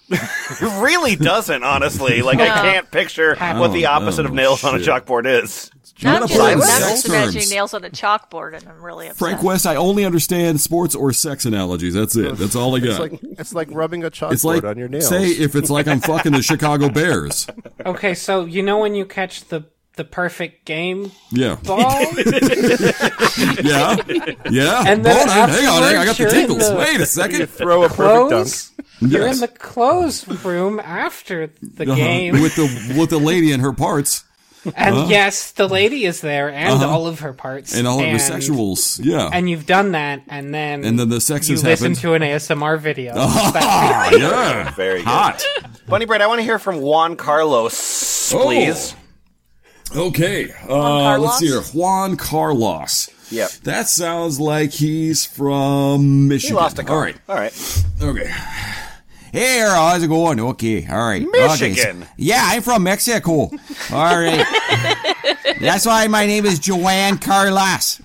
[0.10, 0.62] Chalkboard.
[0.62, 2.22] It really doesn't, honestly.
[2.22, 5.26] Like I can't picture oh, what the Oh, opposite of oh, nails on a chalkboard
[5.26, 5.72] is.
[6.04, 8.68] Now I'm just, put it in now I'm just imagining nails on a chalkboard, and
[8.68, 9.18] I'm really upset.
[9.18, 11.96] Frank West, I only understand sports or sex analogies.
[11.96, 12.38] That's it.
[12.38, 13.00] That's all I It's got.
[13.00, 15.08] like, it's like rubbing a chalkboard It's like on your nails.
[15.10, 17.48] say if it's like I'm fucking the Chicago Bears.
[17.86, 19.66] Okay, so you know when you catch the
[19.96, 21.80] the perfect game Yeah, ball,
[23.64, 23.96] yeah,
[24.52, 24.84] yeah.
[24.86, 26.70] And then Hold on, hang on, hang on, I got the you're in tingles.
[26.70, 27.48] the- Wait a second.
[27.50, 28.77] throw a perfect dunk.
[29.00, 29.12] Close.
[29.12, 31.96] You're in the clothes room after the Uh-huh.
[31.96, 34.24] game, with the with the lady and her parts
[34.76, 36.90] and yes, the lady is there and Uh-huh.
[36.90, 39.00] all of her parts and all of the sexuals.
[39.02, 42.02] Yeah, And you've done that, and then And then the sex you has listen happened.
[42.02, 43.14] to an ASMR video.
[43.18, 45.06] ah, yeah, Very good.
[45.08, 45.46] hot.
[45.88, 48.44] Bunnybread, I want to hear from Juan Carlos, Oh.
[48.44, 48.94] please.
[49.96, 51.26] Okay, uh, Carlos?
[51.28, 51.62] let's see here.
[51.62, 53.10] Juan Carlos.
[53.30, 53.52] Yep.
[53.64, 56.56] That sounds like he's from Michigan.
[56.58, 56.96] He lost a car.
[56.98, 57.16] All right.
[57.30, 57.84] All right.
[58.02, 58.34] Okay.
[59.38, 60.40] Hey, how's it going?
[60.40, 61.22] Okay, all right.
[61.28, 62.06] Okay, Michigan.
[62.18, 63.32] yeah, I'm from Mexico.
[63.32, 63.50] All
[63.92, 64.46] right.
[65.62, 68.02] That's why my name is Joanne Carlas.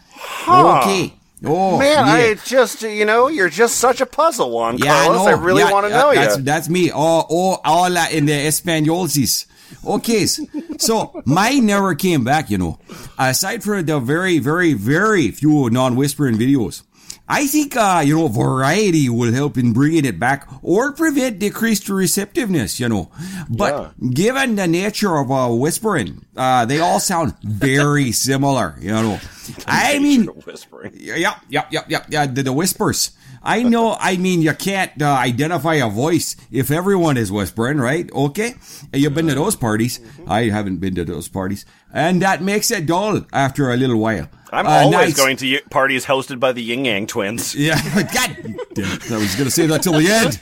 [0.46, 1.14] Okay.
[1.44, 2.12] Oh, Man, yeah.
[2.12, 5.26] I just, you know, you're just such a puzzle, one, Yeah, Carlos.
[5.26, 5.38] I, know.
[5.38, 6.42] really Yeah, want to uh, know that's, you.
[6.42, 6.92] That's me.
[6.92, 9.46] Oh, oh, hola in the Espanolsis.
[9.84, 12.78] Okay, so mine never came back, you know.
[13.18, 16.82] Aside from the very, very, very few non-whispering videos.
[17.28, 21.88] I think, uh, you know, variety will help in bringing it back or prevent decreased
[21.88, 23.10] receptiveness, you know.
[23.48, 29.20] But given the nature of uh, whispering, uh, they all sound very similar, you know.
[29.66, 30.92] I mean, Whispering.
[30.96, 32.06] Yep, yep, yep, yep.
[32.08, 33.12] Yeah, the, the whispers.
[33.44, 33.96] I know.
[33.98, 38.08] I mean, you can't uh, identify a voice if everyone is whispering, right?
[38.12, 38.54] Okay.
[38.92, 39.98] You've been to those parties.
[40.28, 44.28] I haven't been to those parties, and that makes it dull after a little while.
[44.52, 45.16] I'm Uh, always nice.
[45.16, 47.54] going to y- parties hosted by the Ying Yang twins.
[47.56, 47.80] Yeah.
[48.14, 48.36] God
[48.74, 49.10] damn it.
[49.10, 50.38] I was going to say that till the end.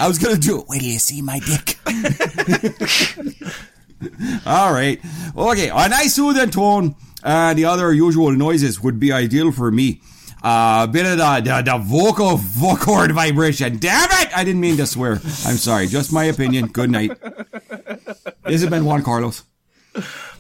[0.01, 0.67] I was going to do it.
[0.69, 1.77] Wait till you see my dick.
[4.47, 5.01] All right.
[5.37, 5.69] Okay.
[5.69, 10.01] A nice soothing tone and the other usual noises would be ideal for me.
[10.43, 13.79] Uh, a bit of the, the, the vocal vocal vibration.
[13.79, 14.37] Damn it!
[14.37, 15.15] I didn't mean to swear.
[15.15, 15.89] I'm sorry.
[15.89, 16.69] Just my opinion.
[16.69, 17.11] Good night.
[18.45, 19.43] This has been Juan Carlos.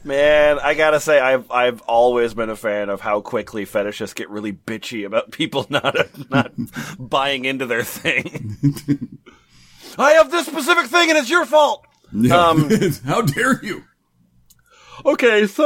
[0.04, 4.30] Man, I gotta say, I've I've always been a fan of how quickly fetishists get
[4.30, 5.96] really bitchy about people not
[6.30, 6.52] not
[6.98, 9.18] buying into their thing.
[9.98, 11.84] I have this specific thing, and it's your fault.
[12.32, 12.70] Um,
[13.04, 13.84] How dare you?
[15.04, 15.64] Okay, so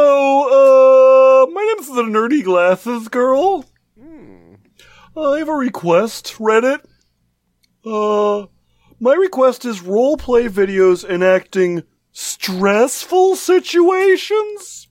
[1.46, 3.64] uh, my name's the Nerdy Glasses Girl.
[5.16, 6.80] I have a request, Reddit.
[7.84, 8.46] Uh,
[9.00, 14.88] my request is roleplay videos enacting stressful situations.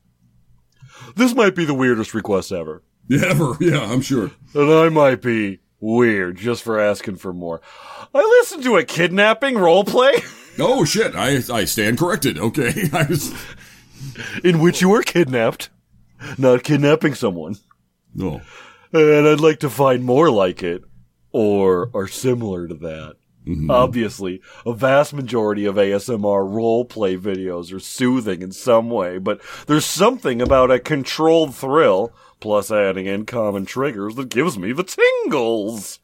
[1.16, 3.58] This might be the weirdest request ever, Yeah, ever.
[3.60, 4.32] Yeah, I'm sure.
[4.54, 7.62] and I might be weird just for asking for more.
[8.14, 10.24] I listened to a kidnapping roleplay
[10.60, 11.16] Oh shit!
[11.16, 12.38] I I stand corrected.
[12.38, 12.90] Okay.
[12.94, 13.34] I was,
[14.44, 15.70] in which you were kidnapped,
[16.38, 17.56] not kidnapping someone.
[18.14, 18.42] no.
[18.94, 20.84] and I'd like to find more like it,
[21.32, 23.16] or are similar to that.
[23.46, 23.72] Mm-hmm.
[23.72, 29.86] Obviously, a vast majority of ASMR roleplay videos are soothing in some way, but there's
[29.86, 36.00] something about a controlled thrill, plus adding in common triggers, that gives me the tingles.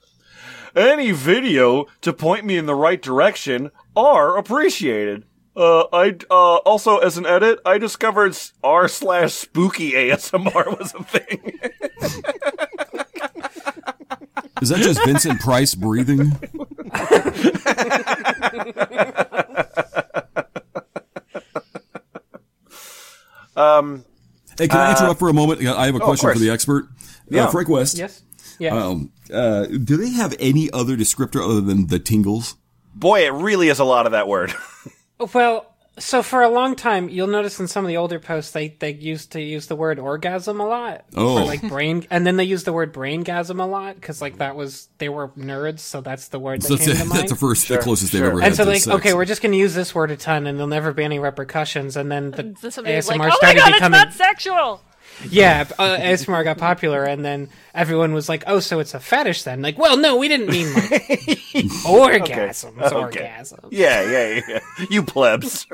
[0.76, 5.26] Any video to point me in the right direction are appreciated.
[5.58, 11.04] Uh, I uh, also as an edit, I discovered r slash spooky ASMR was a
[11.04, 11.60] thing.
[14.62, 16.20] Is that just Vincent Price breathing?
[23.56, 24.06] um,
[24.60, 25.66] Hey, can I interrupt for a moment?
[25.66, 26.88] I have a question for the expert.
[27.30, 27.46] Yeah.
[27.46, 27.98] Uh, Frank West.
[27.98, 28.22] Yes.
[28.60, 28.76] Yeah.
[28.76, 32.58] Um, uh, do they have any other descriptor other than the tingles?
[32.98, 34.54] boy, it really is a lot of that word.
[35.20, 38.68] well, So for a long time, you'll notice in some of the older posts they
[38.68, 41.06] they used to use the word orgasm a lot.
[41.16, 41.40] Oh.
[41.40, 44.56] For like brain, and then they used the word braingasm a lot because like that
[44.56, 47.20] was they were nerds, so that's the word that So came that's, to mind.
[47.22, 48.96] that's the first, the closest they've ever had and so to like, sex.
[48.98, 51.18] okay, we're just going to use this word a ton, and there'll never be any
[51.18, 51.98] repercussions.
[51.98, 54.28] And then the Then somebody was ASMR like, "Oh my started god, becoming it's not
[54.28, 54.82] sexual."
[55.30, 59.44] Yeah, uh, ASMR got popular, and then everyone was like, "Oh, so it's a fetish
[59.44, 60.92] then?" Like, well, no, we didn't mean like
[61.86, 63.22] orgasms, Okay.
[63.22, 63.70] orgasms.
[63.72, 64.60] Yeah, yeah, yeah.
[64.90, 65.66] You plebs.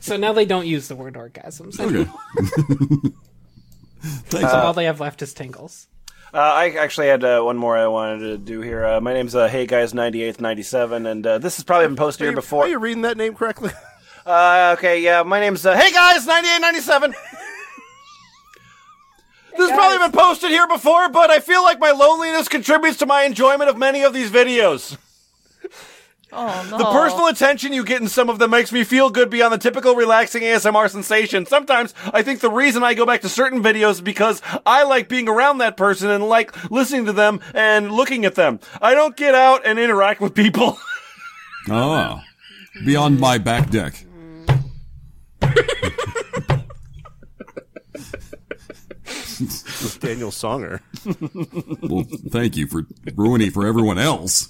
[0.00, 1.78] So now they don't use the word orgasms.
[1.78, 2.10] Okay.
[4.00, 4.50] Thanks.
[4.50, 5.88] So all they have left is tingles.
[6.34, 8.84] Uh, I actually had uh, one more I wanted to do here.
[8.84, 11.86] Uh, my name's uh, Hey Guys ninety eighth ninety seven, and uh, this has probably
[11.86, 12.64] been posted Are here you, before.
[12.64, 13.70] are you reading that name correctly?
[14.26, 17.14] Uh, okay, yeah, my name's uh, Hey Guys ninety eight ninety seven.
[19.56, 23.06] This has probably been posted here before, but I feel like my loneliness contributes to
[23.06, 24.96] my enjoyment of many of these videos.
[26.32, 26.78] Oh no.
[26.78, 29.58] The personal attention you get in some of them makes me feel good beyond the
[29.58, 31.46] typical relaxing ASMR sensation.
[31.46, 35.08] Sometimes I think the reason I go back to certain videos is because I like
[35.08, 38.60] being around that person and like listening to them and looking at them.
[38.82, 40.78] I don't get out and interact with people.
[41.70, 42.20] Oh.
[42.84, 44.04] Beyond my back deck.
[49.40, 50.80] With Daniel Songer.
[51.88, 52.84] Well, thank you for
[53.14, 54.48] ruining for everyone else.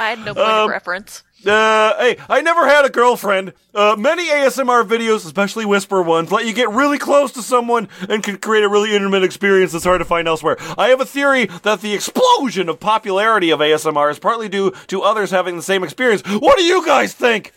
[0.00, 1.22] I had no point Um, of reference.
[1.46, 3.52] Uh, hey, I never had a girlfriend.
[3.74, 8.22] Uh, many ASMR videos, especially whisper ones, let you get really close to someone and
[8.22, 10.56] can create a really intimate experience that's hard to find elsewhere.
[10.76, 15.02] I have a theory that the explosion of popularity of ASMR is partly due to
[15.02, 16.22] others having the same experience.
[16.26, 17.52] What do you guys think?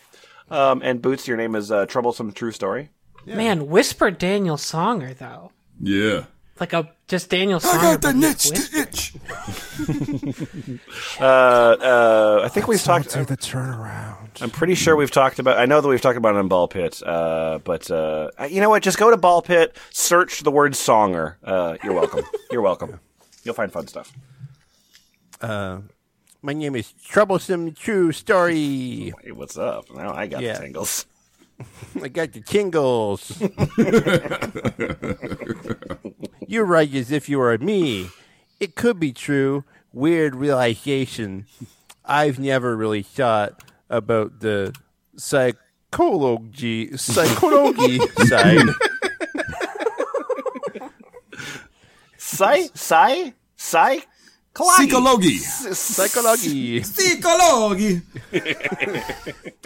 [0.50, 2.90] Um, and Boots, your name is uh, Troublesome True Story.
[3.26, 6.24] Man, whisper Daniel Songer though, Yeah.
[6.60, 7.78] like a just Daniel Songer.
[7.78, 9.14] I got the but nitch with to itch.
[11.20, 13.10] Uh, uh, I think we've talked.
[13.10, 14.40] To the turnaround.
[14.40, 15.58] I'm pretty sure we've talked about.
[15.58, 18.68] I know that we've talked about it on Ball Pit, uh, but uh, you know
[18.70, 18.82] what?
[18.82, 22.24] Just go to Ball Pit, search the word "songer." Uh, you're welcome.
[22.50, 23.00] you're welcome.
[23.44, 24.12] You'll find fun stuff.
[25.42, 29.12] My name is Troublesome True Story.
[29.22, 29.90] Hey, what's up?
[29.94, 30.54] Now I got Yeah.
[30.54, 31.04] the tingles.
[32.02, 33.40] I got the tingles.
[36.46, 38.08] you write as if you were me.
[38.58, 39.64] It could be true.
[39.92, 41.46] Weird realization.
[42.04, 44.74] I've never really thought about the
[45.16, 48.68] psychology psychology side.
[52.16, 53.98] Psy, psy, psy,
[54.56, 55.38] Psychology.
[55.38, 56.82] Psychology.
[56.82, 58.02] Psychology.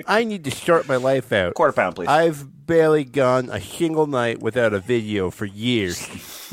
[0.06, 1.54] I need to start my life out.
[1.54, 2.08] Quarter pound, please.
[2.08, 6.06] I've barely gone a single night without a video for years.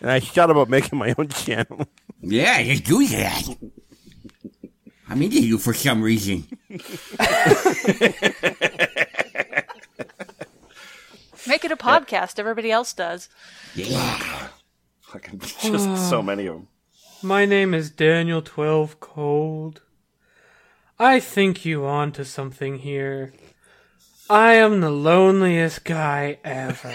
[0.00, 1.86] and I thought about making my own channel.
[2.20, 3.56] Yeah, you do that.
[5.08, 6.46] I'm into you for some reason.
[11.46, 12.38] Make it a podcast.
[12.38, 13.28] Everybody else does.
[13.74, 14.48] Yeah.
[15.10, 16.68] Fucking just so many of them.
[17.20, 19.80] My name is Daniel Twelve Cold.
[21.00, 23.32] I think you on to something here.
[24.28, 26.90] I am the loneliest guy ever.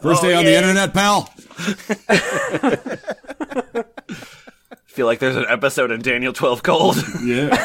[0.00, 1.26] First day on the oh, internet, pal.
[4.86, 6.96] Feel like there's an episode in Daniel Twelve Cold.
[7.22, 7.56] Yeah.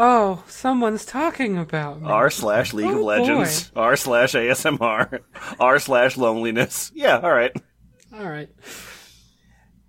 [0.00, 2.08] Oh, someone's talking about me.
[2.08, 3.70] R slash League of Oh, Legends.
[3.76, 5.20] R slash ASMR.
[5.60, 6.90] R slash loneliness.
[6.94, 7.52] Yeah, all right.
[8.12, 8.48] All right.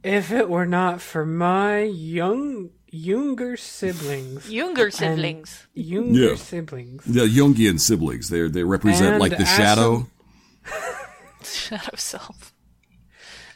[0.03, 5.67] If it were not for my young younger siblings, Younger siblings.
[5.73, 6.35] younger Yeah.
[6.35, 8.29] siblings, The Jungian siblings.
[8.29, 10.07] They they represent And like the Asim- shadow.
[11.43, 12.53] Shadow self.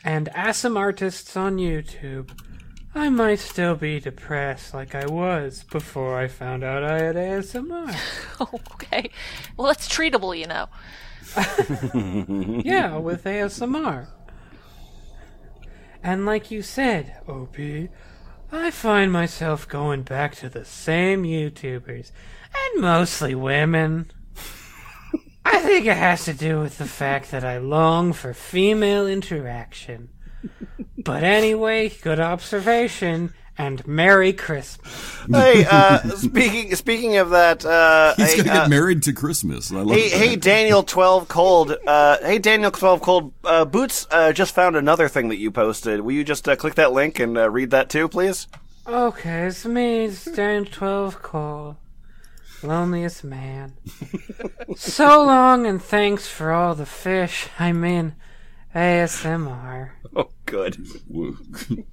[0.04, 2.32] and awesome artists on YouTube,
[2.98, 7.94] I might still be depressed like I was before I found out I had ASMR.
[8.40, 9.12] Oh, okay.
[9.58, 10.68] Well, that's treatable, you know.
[12.64, 14.08] yeah, with ASMR.
[16.02, 17.58] And like you said, OP,
[18.50, 22.12] I find myself going back to the same YouTubers,
[22.54, 24.10] and mostly women.
[25.46, 30.10] I think it has to do with the fact that I long for female interaction.
[30.98, 35.18] But anyway, good observation, and Merry Christmas.
[35.32, 39.72] Hey, uh, speaking speaking of that, uh, He's hey, gonna get uh, married to Christmas.
[39.72, 40.12] I love Hey, it.
[40.14, 41.76] hey, Daniel twelve cold.
[41.86, 43.34] Uh, hey, Daniel twelve cold.
[43.44, 46.02] Uh, Boots uh, just found another thing that you posted.
[46.02, 48.48] Will you just uh, click that link and uh, read that too, please?
[48.88, 51.76] Okay, it's me, it's Daniel 12 Cold,
[52.62, 53.74] Loneliest man.
[54.76, 57.48] so long and thanks for all the fish.
[57.58, 58.14] I mean,
[58.76, 59.92] ASMR.
[60.18, 60.78] Oh, good.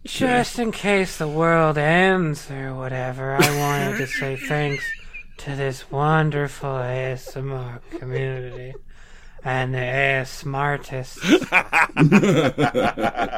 [0.05, 4.85] Just in case the world ends or whatever, I wanted to say thanks
[5.39, 8.75] to this wonderful ASMR community
[9.43, 11.19] and the AS Smartists.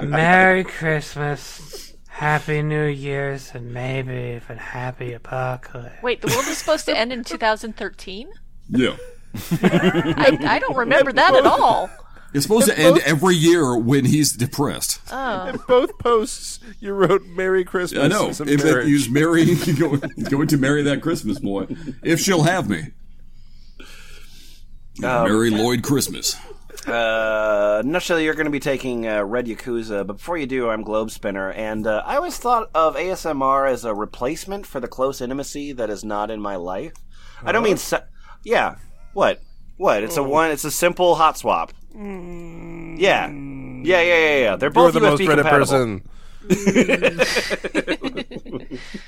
[0.06, 6.02] Merry Christmas, Happy New Year's, and maybe even Happy Apocalypse.
[6.02, 8.28] Wait, the world was supposed to end in 2013?
[8.68, 8.96] Yeah.
[9.62, 11.88] I, I don't remember that at all.
[12.34, 15.00] It's supposed to end every year when he's depressed.
[15.10, 15.46] Oh.
[15.46, 18.26] In both posts, you wrote "Merry Christmas." I know.
[18.26, 18.86] and some If it, marriage.
[18.88, 21.66] he's marrying, going, going to marry that Christmas boy,
[22.02, 22.88] if she'll have me.
[24.98, 26.36] Mary Lloyd Christmas.
[26.86, 30.82] Uh, nutshell, you're going to be taking uh, Red Yakuza, but before you do, I'm
[30.82, 35.20] Globe Spinner, and uh, I always thought of ASMR as a replacement for the close
[35.20, 36.92] intimacy that is not in my life.
[37.42, 38.04] I don't mean, se-
[38.44, 38.76] yeah.
[39.14, 39.40] What?
[39.76, 40.02] What?
[40.02, 40.50] It's a one.
[40.50, 41.72] It's a simple hot swap.
[41.94, 43.28] Yeah.
[43.28, 44.56] Yeah, yeah, yeah, yeah.
[44.56, 46.00] They're You're both the USB most Reddit compatible.
[46.00, 46.08] person.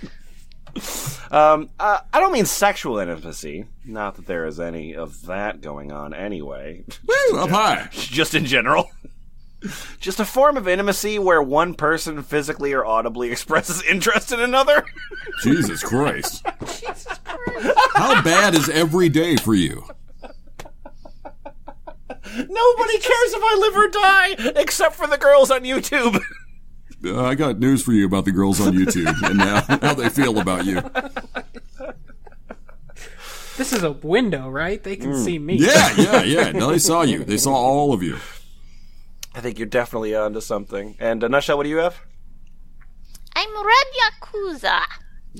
[1.30, 3.64] Um, uh, I don't mean sexual intimacy.
[3.84, 6.84] Not that there is any of that going on anyway.
[7.06, 7.88] Woo, up high.
[7.92, 8.90] Just in general.
[10.00, 14.84] Just a form of intimacy where one person physically or audibly expresses interest in another.
[15.42, 16.46] Jesus Christ.
[16.60, 17.78] Jesus Christ.
[17.94, 19.84] How bad is every day for you?
[22.34, 26.20] Nobody cares if I live or die, except for the girls on YouTube.
[27.04, 30.08] Uh, I got news for you about the girls on YouTube and now how they
[30.08, 30.80] feel about you.
[33.56, 34.82] This is a window, right?
[34.82, 35.56] They can see me.
[35.56, 36.52] Yeah, yeah, yeah.
[36.54, 37.22] No, they saw you.
[37.22, 38.16] They saw all of you.
[39.34, 40.96] I think you're definitely onto something.
[40.98, 42.00] And uh, Nutshell, what do you have?
[43.34, 44.80] I'm Red Yakuza.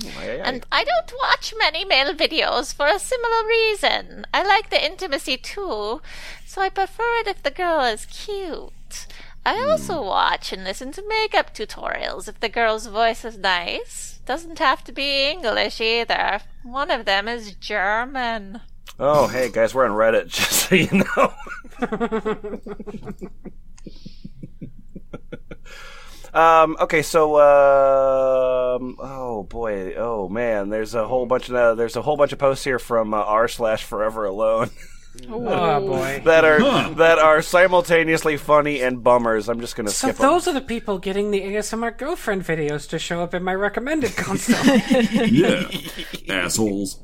[0.04, 4.26] And I don't watch many male videos for a similar reason.
[4.32, 6.00] I like the intimacy too,
[6.44, 9.06] so I prefer it if the girl is cute.
[9.44, 9.70] I hmm.
[9.70, 14.20] also watch and listen to makeup tutorials if the girl's voice is nice.
[14.26, 16.40] Doesn't have to be English either.
[16.62, 18.60] One of them is German.
[18.98, 21.32] Oh, hey guys, we're on Reddit, just so you know.
[26.36, 31.96] um, okay, so um, oh boy, oh man, there's a whole bunch of uh, there's
[31.96, 34.70] a whole bunch of posts here from uh, r slash Forever Alone
[35.30, 36.20] Oh boy.
[36.26, 39.48] that are that are simultaneously funny and bummers.
[39.48, 40.26] I'm just gonna So skip 'em.
[40.28, 44.14] those are the people getting the ASMR girlfriend videos to show up in my recommended
[44.14, 44.82] constantly
[45.30, 45.68] Yeah.
[46.28, 47.00] Assholes.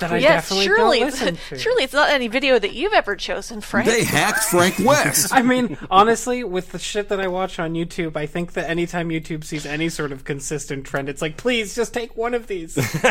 [0.00, 1.58] That I yes, definitely surely, don't listen to.
[1.58, 3.86] surely it's not any video that you've ever chosen, Frank.
[3.88, 5.32] They hacked Frank West.
[5.34, 9.08] I mean, honestly, with the shit that I watch on YouTube, I think that anytime
[9.08, 12.74] YouTube sees any sort of consistent trend, it's like, please just take one of these.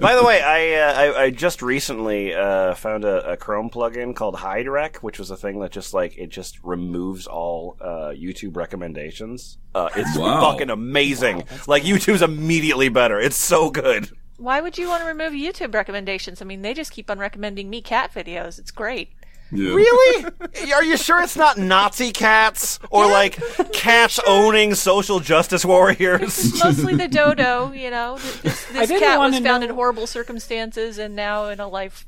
[0.00, 4.14] By the way, I, uh, I I just recently uh, found a, a Chrome plugin
[4.14, 8.56] called HideRec, which was a thing that just like it just removes all uh, YouTube
[8.56, 9.58] recommendations.
[9.74, 10.40] Uh, it's Wow.
[10.52, 11.44] fucking amazing.
[11.66, 13.20] like YouTube's immediately better.
[13.20, 14.10] It's so good.
[14.40, 16.40] Why would you want to remove YouTube recommendations?
[16.40, 18.58] I mean, they just keep on recommending me cat videos.
[18.58, 19.10] It's great.
[19.52, 19.74] Yeah.
[19.74, 20.24] Really?
[20.72, 23.38] Are you sure it's not Nazi cats or like
[23.72, 26.58] cats owning social justice warriors?
[26.64, 28.16] Mostly the dodo, you know.
[28.42, 32.06] This, this cat was found know- in horrible circumstances and now in a life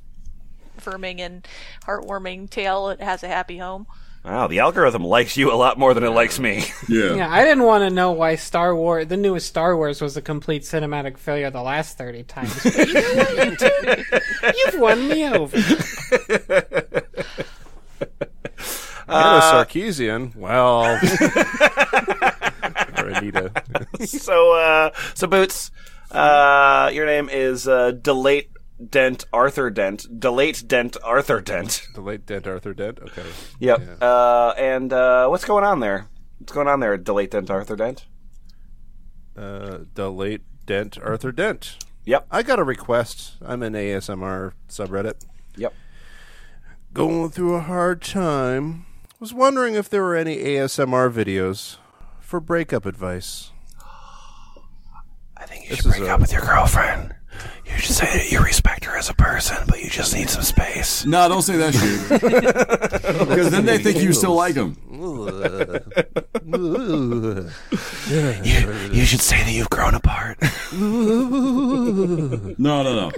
[0.78, 1.46] affirming and
[1.84, 2.88] heartwarming tale.
[2.88, 3.86] It has a happy home.
[4.24, 6.64] Wow, the algorithm likes you a lot more than it likes me.
[6.88, 7.14] Yeah.
[7.14, 10.22] yeah, I didn't want to know why Star Wars, the newest Star Wars, was a
[10.22, 12.62] complete cinematic failure the last 30 times.
[12.62, 14.54] But you know what, YouTube?
[14.64, 15.56] You've won me over.
[19.08, 20.34] Anna Sarkeesian.
[20.36, 20.84] Well,
[22.98, 23.50] or Anita.
[24.06, 25.70] so, uh, so Boots,
[26.10, 28.50] uh, your name is uh, Delate
[28.90, 30.18] Dent Arthur Dent.
[30.20, 31.82] Delate Dent Arthur Dent.
[31.94, 32.98] the late Dent Arthur Dent.
[33.00, 33.24] Okay.
[33.60, 34.02] Yep.
[34.02, 36.08] Uh, and uh, what's going on there?
[36.38, 38.06] What's going on there, Delate Dent Arthur Dent?
[39.36, 41.76] Uh, the late Dent Arthur Dent.
[42.04, 42.26] Yep.
[42.30, 43.34] I got a request.
[43.40, 45.24] I'm in ASMR subreddit.
[45.56, 45.72] Yep.
[46.92, 48.86] Going through a hard time.
[49.20, 51.76] Was wondering if there were any ASMR videos
[52.18, 53.52] for breakup advice.
[55.36, 57.14] I think you This should break a- up with your girlfriend.
[57.64, 58.71] You should say that you respect
[59.02, 61.04] as a person, but you just need some space.
[61.04, 62.22] No, don't say that shit.
[63.28, 64.76] Because then they think you still like them.
[68.42, 70.38] You, you should say that you've grown apart.
[72.58, 73.12] No, no, no.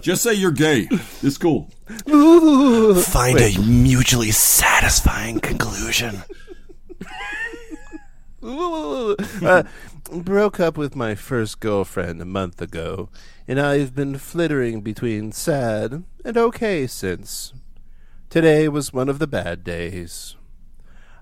[0.00, 0.88] Just say you're gay.
[1.22, 1.70] It's cool.
[3.04, 6.22] Find a mutually satisfying conclusion.
[8.42, 9.62] uh,
[10.12, 13.08] broke up with my first girlfriend a month ago,
[13.50, 17.52] and I've been flittering between sad and okay since.
[18.28, 20.36] Today was one of the bad days.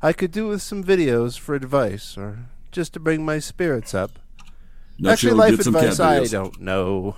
[0.03, 4.19] I could do with some videos for advice or just to bring my spirits up.
[4.99, 7.17] Not Actually, sure, life get some cat advice, I don't know.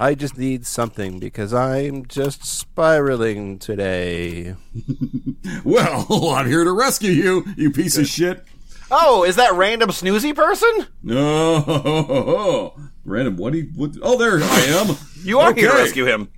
[0.00, 4.56] I just need something because I'm just spiraling today.
[5.64, 8.44] Well, I'm here to rescue you, you piece of shit.
[8.90, 10.88] Oh, is that random snoozy person?
[11.02, 12.74] No,
[13.10, 13.36] random.
[13.36, 13.54] What?
[13.54, 13.96] You, what?
[14.02, 14.96] Oh, there I am.
[15.22, 16.28] You are here to rescue him.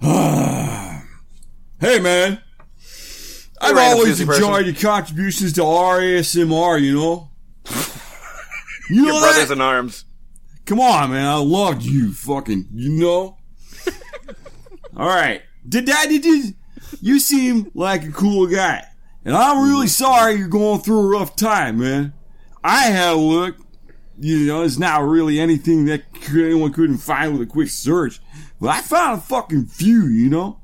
[1.80, 2.40] Hey, man.
[3.60, 4.44] I've always Susie person.
[4.44, 6.80] enjoyed your contributions to RASMR.
[6.80, 7.30] You know.
[8.90, 9.54] You Your know brothers that?
[9.54, 10.04] in arms.
[10.66, 11.26] Come on, man.
[11.26, 12.68] I loved you, fucking.
[12.74, 13.38] You know.
[14.96, 15.40] All right.
[15.66, 16.06] Did that?
[16.08, 16.52] Did you?
[17.00, 18.84] You seem like a cool guy,
[19.24, 20.04] and I'm really mm-hmm.
[20.04, 22.12] sorry you're going through a rough time, man.
[22.62, 23.56] I had a look.
[24.22, 28.20] You know, it's not really anything that anyone couldn't find with a quick search,
[28.60, 30.06] but I found a fucking few.
[30.06, 30.60] You know.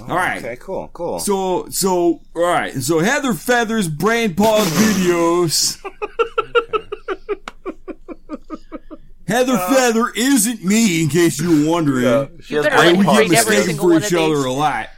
[0.00, 0.38] Oh, all right.
[0.38, 1.18] Okay, cool, cool.
[1.18, 2.72] So, so, all right.
[2.74, 5.84] So Heather Feathers brain pause videos.
[9.26, 12.40] Heather uh, Feather isn't me, in case you're wondering.
[12.40, 14.88] she has better I brain we get mistaken for one each other a lot.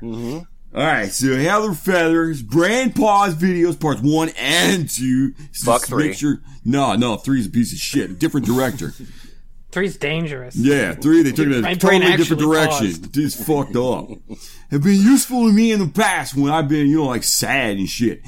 [0.00, 0.40] Mm-hmm.
[0.72, 5.34] All right, so Heather Feathers Brand pause videos parts one and two.
[5.52, 6.12] Fuck three.
[6.12, 8.20] Sure, no, no, three's a piece of shit.
[8.20, 8.94] Different director.
[9.72, 10.56] Three's dangerous.
[10.56, 11.22] Yeah, three.
[11.22, 12.86] They took it in a totally different direction.
[12.86, 13.14] paused.
[13.14, 14.08] Just fucked up.
[14.70, 17.76] Have been useful to me in the past when I've been, you know, like sad
[17.76, 18.20] and shit.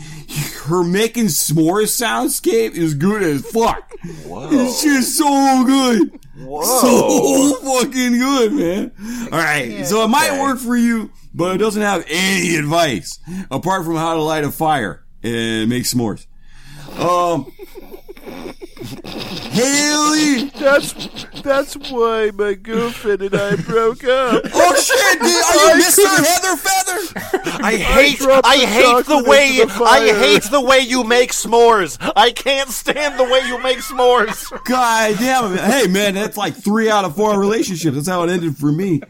[0.67, 3.93] Her making s'mores soundscape is good as fuck.
[4.25, 4.49] Whoa.
[4.53, 6.21] It's just so good.
[6.39, 6.63] Whoa.
[6.63, 8.93] So fucking good, man.
[9.33, 13.19] All right, so it might work for you, but it doesn't have any advice
[13.51, 16.27] apart from how to light a fire and make s'mores.
[16.99, 17.53] Um,
[19.53, 20.49] Haley.
[20.59, 20.93] That's
[21.43, 24.43] that's why my girlfriend and I broke up.
[24.55, 25.21] Oh shit!
[25.21, 26.25] dude, Are you Mr.
[26.25, 27.63] Heather Feather?
[27.63, 31.33] I hate dropped I the hate the way the I hate the way you make
[31.33, 31.99] s'mores.
[32.17, 34.49] I can't stand the way you make s'mores.
[34.65, 35.61] God damn it!
[35.61, 37.95] Hey man, that's like three out of four relationships.
[37.95, 39.03] That's how it ended for me.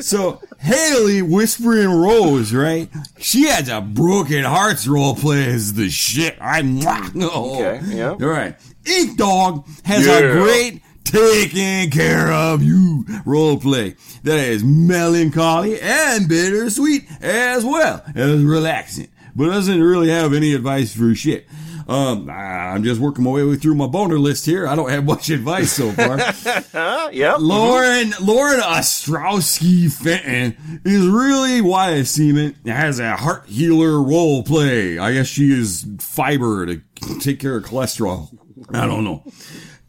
[0.00, 2.88] So Haley, Whispering Rose, right?
[3.18, 6.36] She has a broken hearts role play as the shit.
[6.40, 8.10] I'm Okay, yeah.
[8.10, 8.56] All right.
[8.86, 10.18] Ink Dog has Yeah.
[10.18, 18.02] a great taking care of you role play that is melancholy and bittersweet as well
[18.14, 21.48] as relaxing, but doesn't really have any advice for shit.
[21.88, 24.68] Um, I'm just working my way through my boner list here.
[24.68, 26.18] I don't have much advice so far.
[27.12, 27.36] Yep.
[27.40, 34.98] Lauren Lauren Ostrowski Fenton is really why it has a heart healer role play.
[34.98, 36.80] I guess she is fiber to
[37.18, 38.28] take care of cholesterol.
[38.72, 39.22] I don't know.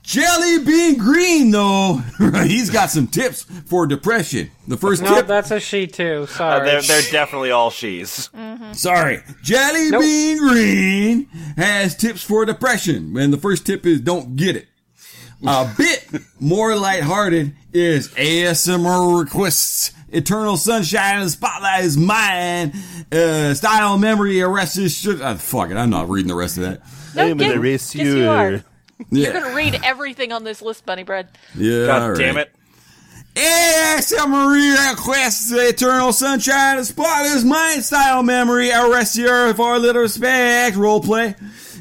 [0.04, 2.02] Jelly Bean Green though,
[2.44, 4.50] he's got some tips for depression.
[4.68, 6.24] The first No, tip that's a she too.
[6.24, 6.66] Uh, Sorry.
[6.66, 8.30] they're they're definitely all she's.
[8.74, 9.20] Sorry.
[9.44, 10.02] Jelly Nope.
[10.02, 13.16] Bean Green has tips for depression.
[13.18, 14.68] And the first tip is don't get it.
[15.48, 16.08] A bit
[16.40, 19.92] more lighthearted is ASMR requests.
[20.10, 22.74] Eternal sunshine and the spotlight is mine.
[23.12, 24.92] Uh, style, memory, arrested.
[24.92, 25.78] Should, uh, fuck it.
[25.78, 26.82] I'm not reading the rest of that.
[27.16, 28.48] No, I'm get- an yes, you are.
[28.50, 28.66] erasure.
[29.10, 29.40] You're Yeah.
[29.42, 31.28] gonna read everything on this list, Bunnybread.
[31.56, 31.86] Yeah.
[31.88, 32.48] God all damn right.
[32.48, 32.56] it.
[33.36, 37.82] ASMR requests eternal sunshine and spotlight is mine.
[37.82, 40.76] Style, memory, arrest your for a little respect.
[40.76, 41.36] Role play.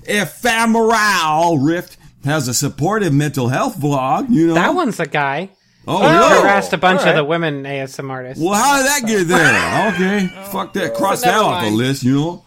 [0.07, 4.27] Ephemeral Rift has a supportive mental health vlog.
[4.31, 5.51] You know that one's a guy.
[5.89, 6.03] Oh, Oh.
[6.03, 6.41] really?
[6.43, 8.43] harassed a bunch all of the women ASM artists.
[8.43, 9.91] Well, how did that get there?
[9.95, 10.95] Okay, fuck that.
[10.95, 11.77] Cross that never off the mind.
[11.77, 12.03] list.
[12.05, 12.45] You know.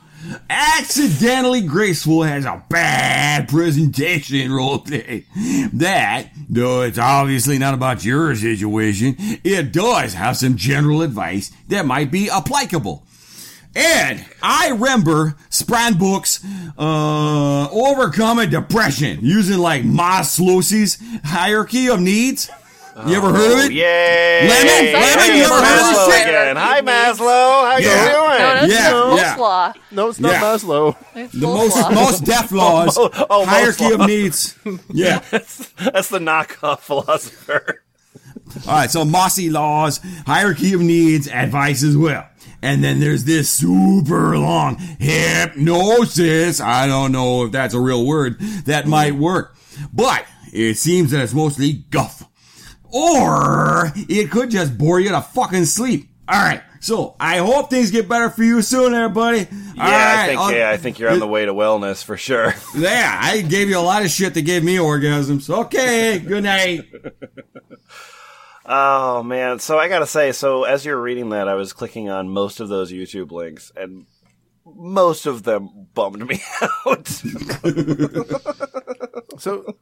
[0.50, 5.26] Accidentally graceful has a bad presentation role play.
[5.74, 11.86] That, though it's obviously not about your situation, it does have some general advice that
[11.86, 13.06] might be applicable.
[13.76, 16.46] And I remember Spranbook's
[16.78, 22.50] uh, overcoming depression using like Maslow's hierarchy of needs.
[23.08, 23.72] You ever heard of oh, it?
[23.72, 24.48] Yay!
[24.48, 24.94] Lemon?
[24.94, 26.28] Lemon, you ever heard of Maslow this shit?
[26.28, 26.56] again.
[26.58, 27.72] Hi, Maslow.
[27.72, 28.06] How Yeah.
[28.06, 28.38] you No, doing?
[28.38, 29.36] that's Yeah, the yeah.
[29.36, 29.74] Law.
[29.92, 30.42] No, it's not Yeah.
[30.42, 30.96] Maslow.
[31.16, 31.90] It's The oh, oh, most Law.
[31.92, 34.08] most deaf laws, Oh, oh, hierarchy most of laws.
[34.08, 34.56] needs.
[34.94, 35.20] Yeah.
[35.32, 37.82] That's the knockoff philosopher.
[38.68, 38.92] All right.
[38.92, 42.28] So Mossy laws, hierarchy of needs, advice as well.
[42.62, 46.62] And then there's this super long hypnosis.
[46.62, 49.56] I don't know if that's a real word that might work,
[49.92, 52.24] but it seems that it's mostly guff.
[52.94, 56.08] Or it could just bore you to fucking sleep.
[56.28, 56.62] All right.
[56.80, 59.40] So I hope things get better for you soon, everybody.
[59.40, 59.46] Yeah,
[59.78, 62.18] All I right, think I'll- yeah, I think you're on the way to wellness for
[62.18, 62.54] sure.
[62.76, 65.50] Yeah, I gave you a lot of shit that gave me orgasms.
[65.50, 66.82] Okay, good night.
[68.66, 72.30] Oh man, so I gotta say, so as you're reading that, I was clicking on
[72.30, 74.06] most of those YouTube links, and
[74.66, 76.42] most of them bummed me
[76.86, 77.08] out.
[79.40, 79.76] So,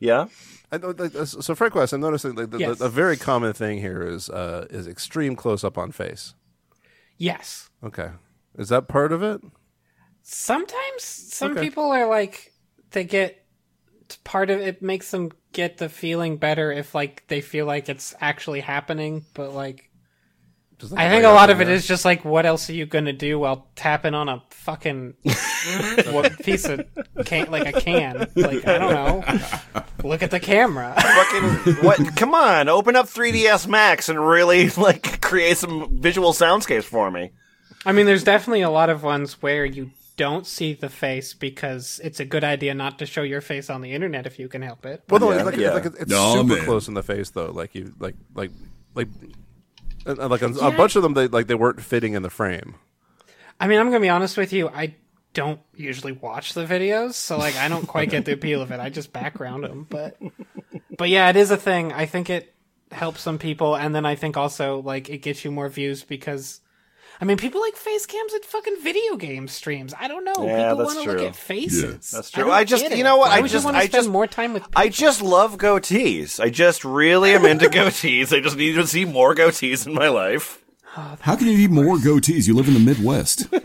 [0.00, 0.26] yeah,
[0.72, 2.78] I uh, so Frank West, I'm noticing like, the, Yes.
[2.78, 6.34] the, a very common thing here is uh, is extreme close up on face.
[7.16, 7.70] Yes.
[7.82, 8.10] Okay,
[8.58, 9.40] is that part of it?
[10.22, 11.60] Sometimes some Okay.
[11.60, 12.52] people are like
[12.90, 13.44] they get
[14.24, 18.14] part of it makes them get the feeling better if like they feel like it's
[18.20, 19.85] actually happening, but like
[20.94, 23.38] I think a lot of in it just like what else are you gonna do
[23.38, 26.12] while tapping on a fucking mm-hmm.
[26.12, 26.86] what piece of
[27.24, 28.28] can like a can?
[28.34, 29.24] Like I don't know.
[30.04, 30.94] Look at the camera.
[31.00, 32.16] fucking what?
[32.16, 37.30] Come on, open up 3ds Max and really like create some visual soundscapes for me.
[37.84, 42.00] I mean, there's definitely a lot of ones where you don't see the face because
[42.02, 44.62] it's a good idea not to show your face on the internet if you can
[44.62, 45.02] help it.
[45.08, 45.72] Well, no, Yeah, it's like, yeah.
[45.72, 46.64] like it's No, super man.
[46.64, 47.50] close in the face though.
[47.50, 48.50] Like you, like like
[48.94, 49.08] like.
[50.06, 52.30] And, uh, Like a, a bunch of them, they like they weren't fitting in the
[52.30, 52.76] frame.
[53.58, 54.68] I mean, I'm gonna be honest with you.
[54.68, 54.94] I
[55.32, 58.80] don't usually watch the videos, so like I don't quite get the appeal of it.
[58.80, 60.16] I just background them, but
[60.96, 61.92] but yeah, it is a thing.
[61.92, 62.54] I think it
[62.90, 66.60] helps some people, and then I think also like it gets you more views because.
[67.20, 69.94] I mean, people like face cams at fucking video game streams.
[69.98, 70.46] I don't know.
[70.46, 72.10] Yeah, people that's want to look at faces.
[72.10, 72.44] That's true.
[72.44, 74.08] don't I just- you know what, Why I would just- want to I spend just-
[74.10, 74.64] more time with.
[74.76, 76.38] I just love goatees.
[76.38, 78.36] I just really am into goatees.
[78.36, 80.62] I just need to see more goatees in my life.
[80.98, 82.48] Oh, How can you need more goatees?
[82.48, 83.46] You live in the Midwest.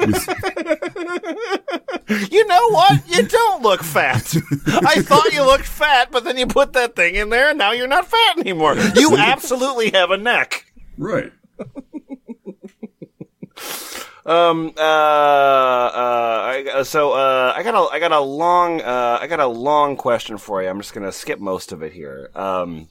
[2.29, 3.07] You know what?
[3.09, 4.35] You don't look fat.
[4.67, 7.71] I thought you looked fat, but then you put that thing in there, and now
[7.71, 8.75] you're not fat anymore.
[8.95, 10.65] You absolutely have a neck.
[10.97, 11.31] right.
[14.25, 14.73] Um.
[14.77, 14.81] Uh.
[14.81, 16.63] Uh.
[16.77, 17.13] I, so.
[17.13, 17.53] Uh.
[17.55, 17.93] I got a.
[17.93, 18.81] I got a long.
[18.81, 19.17] Uh.
[19.19, 20.69] I got a long question for you.
[20.69, 22.29] I'm just gonna skip most of it here.
[22.35, 22.87] Um.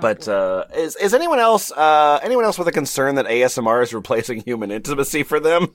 [0.00, 3.92] But uh, is is anyone else uh anyone else with a concern that ASMR is
[3.92, 5.74] replacing human intimacy for them?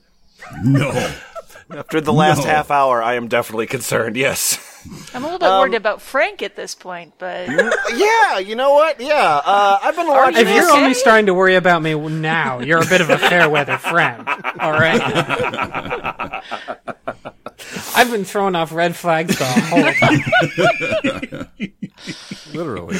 [0.64, 0.90] No.
[1.70, 2.46] After the last No.
[2.46, 4.16] half hour, I am definitely concerned.
[4.16, 4.58] Yes.
[5.14, 7.48] I'm a little bit worried about Frank at this point, but
[7.94, 8.38] yeah.
[8.38, 9.00] You know what?
[9.00, 9.40] Yeah.
[9.44, 9.78] Uh.
[9.82, 10.36] I've been watching.
[10.36, 10.78] You If you're okay?
[10.80, 14.26] only starting to worry about me now, you're a bit of a fair weather friend.
[14.60, 15.00] All right.
[17.96, 19.82] I've been throwing off red flags the whole
[21.52, 22.54] time.
[22.54, 22.98] Literally.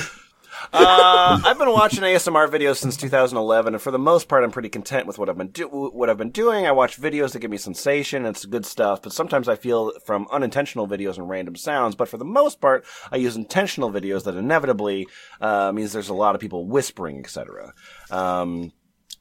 [0.72, 4.68] Uh, I've been watching ASMR videos since 2011, and for the most part, I'm pretty
[4.68, 6.66] content with what I've been do- what I've been doing.
[6.66, 9.02] I watch videos that give me sensation, and it's good stuff.
[9.02, 11.94] But sometimes I feel from unintentional videos and random sounds.
[11.94, 15.08] But for the most part, I use intentional videos that inevitably
[15.40, 17.72] uh, means there's a lot of people whispering, etc.
[18.10, 18.72] Um,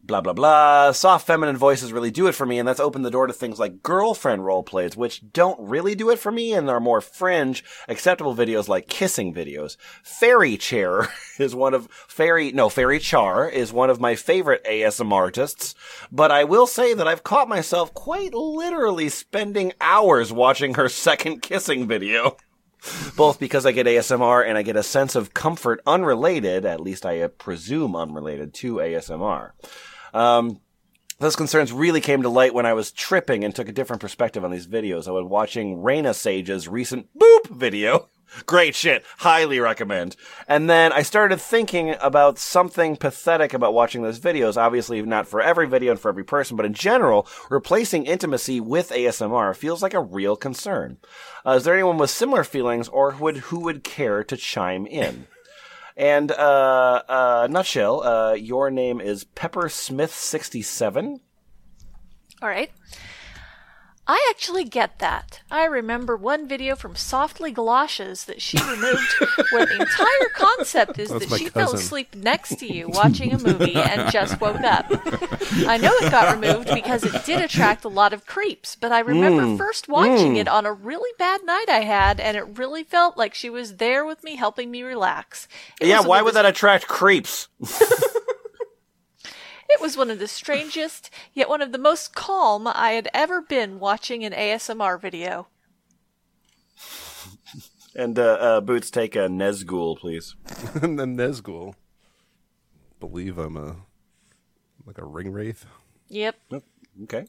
[0.07, 0.91] blah blah blah.
[0.91, 3.59] Soft feminine voices really do it for me, and that's opened the door to things
[3.59, 7.63] like girlfriend role plays, which don't really do it for me, and are more fringe,
[7.87, 9.77] acceptable videos like kissing videos.
[10.01, 15.11] Fairy Chair is one of Fairy no Fairy Char is one of my favorite ASM
[15.11, 15.75] artists,
[16.11, 21.41] but I will say that I've caught myself quite literally spending hours watching her second
[21.41, 22.37] kissing video
[23.15, 27.05] both because I get ASMR and I get a sense of comfort unrelated, at least
[27.05, 29.51] I presume unrelated to ASMR.
[30.13, 30.59] Um,
[31.19, 34.45] those concerns really came to light when I was tripping and took a different perspective
[34.45, 35.07] on these videos.
[35.07, 38.09] I was watching Raina Sage's recent boop video.
[38.45, 39.03] Great shit.
[39.19, 40.15] Highly recommend.
[40.47, 44.57] And then I started thinking about something pathetic about watching those videos.
[44.57, 48.91] Obviously, not for every video and for every person, but in general, replacing intimacy with
[48.91, 50.97] ASMR feels like a real concern.
[51.45, 54.85] Uh, is there anyone with similar feelings or who would, who would care to chime
[54.85, 55.27] in?
[55.97, 61.19] And, uh, uh, nutshell, uh, your name is Pepper Smith 67.
[62.39, 62.69] all right.
[64.09, 65.41] I actually get that.
[65.51, 69.13] I remember one video from Softly Galoshes that she removed
[69.51, 73.37] where the entire concept is That's that she fell asleep next to you watching a
[73.37, 74.85] movie and just woke up.
[75.67, 78.99] I know it got removed because it did attract a lot of creeps, but I
[78.99, 79.57] remember Hmm.
[79.57, 83.33] first watching it on a really bad night I had, and it really felt like
[83.33, 85.49] she was there with me helping me relax.
[85.81, 87.49] It Yeah, why would that attract creeps?
[89.70, 93.41] It was one of the strangest, yet one of the most calm I had ever
[93.41, 95.47] been watching an ASMR video.
[97.95, 100.36] And, uh, uh, Boots, take a Nezgul, please.
[100.84, 101.74] and then Nezgul.
[102.99, 103.78] Believe I'm a
[104.86, 105.65] like a ring wraith.
[106.09, 106.36] Yep.
[107.03, 107.26] Okay.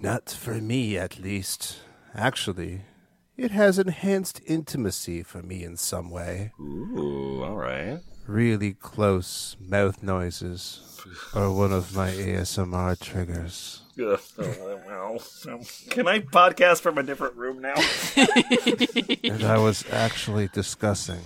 [0.00, 1.80] Not for me, at least.
[2.14, 2.82] Actually,
[3.36, 6.52] it has enhanced intimacy for me in some way.
[6.60, 8.00] Ooh, all right.
[8.26, 10.80] Really close mouth noises
[11.34, 13.82] are one of my ASMR triggers.
[14.00, 14.20] Ugh.
[14.38, 15.60] Oh, well, um,
[15.90, 17.74] Can I podcast from a different room now?
[19.32, 21.20] And I was actually discussing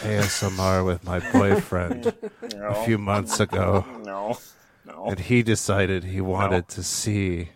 [0.00, 2.14] ASMR with my boyfriend
[2.60, 4.38] a few months ago, No.
[4.84, 5.06] No.
[5.06, 7.48] and he decided he wanted to see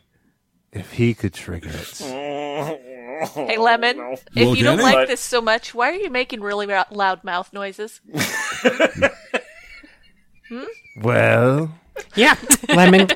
[0.73, 2.01] if he could trigger it.
[3.35, 4.83] Hey, Lemon, if Well, you don't Jenny?
[4.97, 8.01] like this so much, why are you making really ra- loud mouth noises?
[10.49, 10.65] Hmm?
[11.01, 11.73] Well,
[12.17, 12.35] Yeah,
[12.69, 13.09] lemon.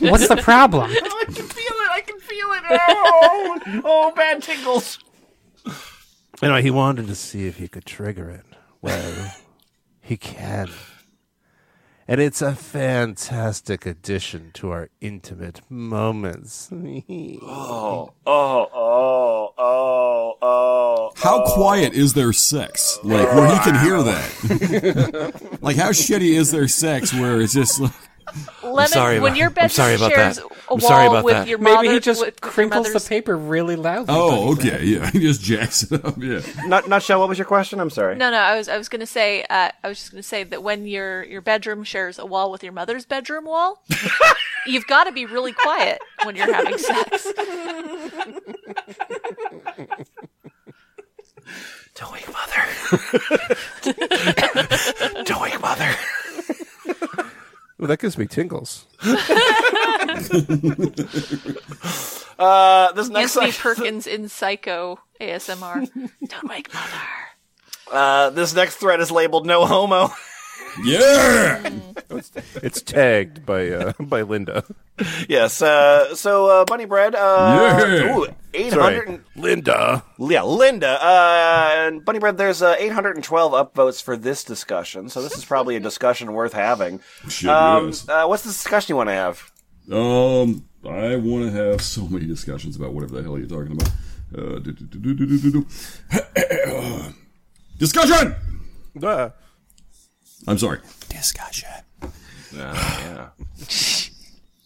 [0.00, 0.90] What's the problem?
[0.94, 1.90] I can feel it.
[1.90, 2.62] I can feel it.
[2.70, 4.98] Oh, oh bad tingles.
[5.66, 8.44] you know, he wanted to see if he could trigger it.
[8.80, 9.34] Well,
[10.00, 10.70] he can.
[12.10, 16.68] And it's a fantastic addition to our intimate moments.
[17.42, 21.12] Oh, oh, oh, oh, oh.
[21.16, 21.54] How oh.
[21.54, 22.98] quiet is their sex?
[23.04, 25.58] Like where he can hear that.
[25.62, 27.92] like how shitty is their sex where it's just like
[28.62, 30.44] Lemon, sorry when about- your I'm bedroom sorry about shares that.
[30.44, 31.48] a I'm wall sorry about with that.
[31.48, 34.06] your mother, Maybe he just with your crinkles the mother's- paper really loudly.
[34.16, 35.10] Oh, okay, yeah.
[35.12, 36.40] He just jacks it up, yeah.
[36.66, 37.20] Not, nutshell.
[37.20, 37.80] What was your question?
[37.80, 38.14] I'm sorry.
[38.16, 40.62] No, no, I was I was gonna say uh, I was just gonna say that
[40.62, 43.82] when your your bedroom shares a wall with your mother's bedroom wall,
[44.66, 47.26] you've got to be really quiet when you're having sex.
[51.96, 52.64] Don't wake mother.
[55.24, 55.90] Don't wake mother.
[57.82, 58.86] Ooh, that gives me tingles.
[62.40, 65.86] Uh, this next Anthony sec- Perkins in Psycho ASMR.
[66.26, 66.86] Don't wake mother.
[67.92, 70.08] uh, this next thread is labeled "No homo."
[70.84, 71.70] Yeah.
[72.62, 74.64] It's tagged by uh, by Linda.
[75.28, 75.62] yes.
[75.62, 77.14] Uh, so uh, Bunnybread.
[77.14, 78.16] Uh, Yeah.
[78.16, 79.20] Ooh, eight Sorry.
[79.36, 80.02] Linda.
[80.18, 80.98] Yeah, Linda.
[81.02, 82.36] Uh, and Bunnybread.
[82.36, 87.00] There's uh, 812 upvotes for this discussion, so this is probably a discussion worth having.
[87.28, 88.08] Shit, Um, yes.
[88.08, 89.50] uh, what's the discussion you want to have?
[89.90, 93.88] Um, I want to have so many discussions about whatever the hell you're talking about.
[94.36, 95.66] Uh, do, do, do, do, do, do, do.
[97.78, 98.34] Discussion.
[100.46, 100.78] I'm sorry.
[101.08, 101.68] Discussion.
[102.54, 103.28] yeah.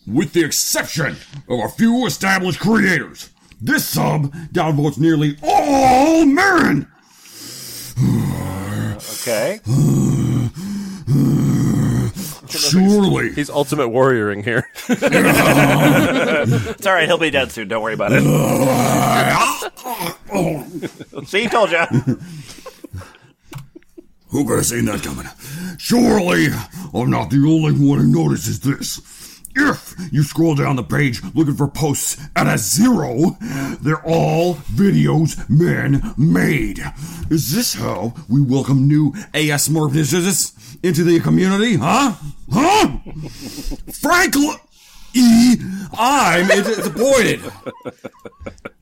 [0.07, 1.17] With the exception
[1.49, 6.87] of a few established creators, this sub downvotes nearly all men.
[9.23, 9.61] Okay.
[12.51, 14.69] Surely, He's ultimate warrioring here.
[16.77, 17.09] It's all right.
[17.09, 17.69] He'll be dead soon.
[17.69, 18.23] Don't worry about it.
[21.27, 21.87] See, he told ya.
[24.35, 25.29] Who could have seen that coming?
[25.79, 26.49] Surely,
[26.93, 29.01] I'm not the only one who notices this.
[29.55, 33.37] If you scroll down the page looking for posts at a zero,
[33.81, 36.81] they're all videos men made.
[37.31, 41.77] Is this how we welcome new ASMR businesses into the community?
[41.77, 42.15] Huh?
[42.53, 42.89] Huh?
[43.93, 44.49] Frankly,
[45.97, 47.41] I'm disappointed.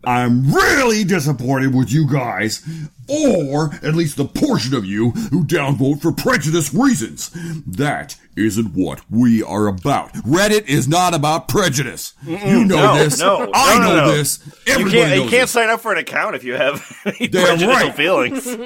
[0.05, 2.61] I'm really disappointed with you guys,
[3.09, 7.31] or at least the portion of you who downvote for prejudice reasons.
[7.67, 10.13] That isn't what we are about.
[10.15, 12.15] Reddit is not about prejudice.
[12.27, 13.21] You know No, this.
[13.21, 14.13] no, I no, no, know no.
[14.17, 14.41] this.
[14.67, 14.91] You can't.
[14.93, 15.51] You knows can't this.
[15.53, 17.95] sign up for an account if you have any Damn prejudicial right.
[17.95, 18.57] feelings.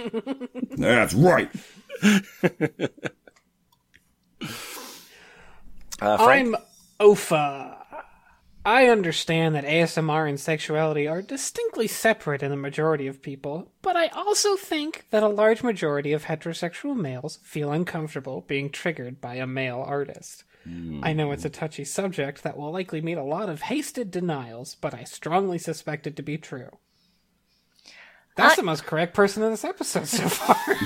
[0.76, 1.50] That's right.
[6.00, 6.54] Uh, Frank?
[6.54, 6.62] I'm
[7.00, 7.75] Ofa.
[8.66, 13.94] I understand that ASMR and sexuality are distinctly separate in the majority of people, but
[13.94, 19.36] I also think that a large majority of heterosexual males feel uncomfortable being triggered by
[19.36, 20.42] a male artist.
[21.00, 24.74] I know it's a touchy subject that will likely meet a lot of hasted denials,
[24.74, 26.70] but I strongly suspect it to be true.
[28.34, 30.56] That's I- the most correct person in this episode so far.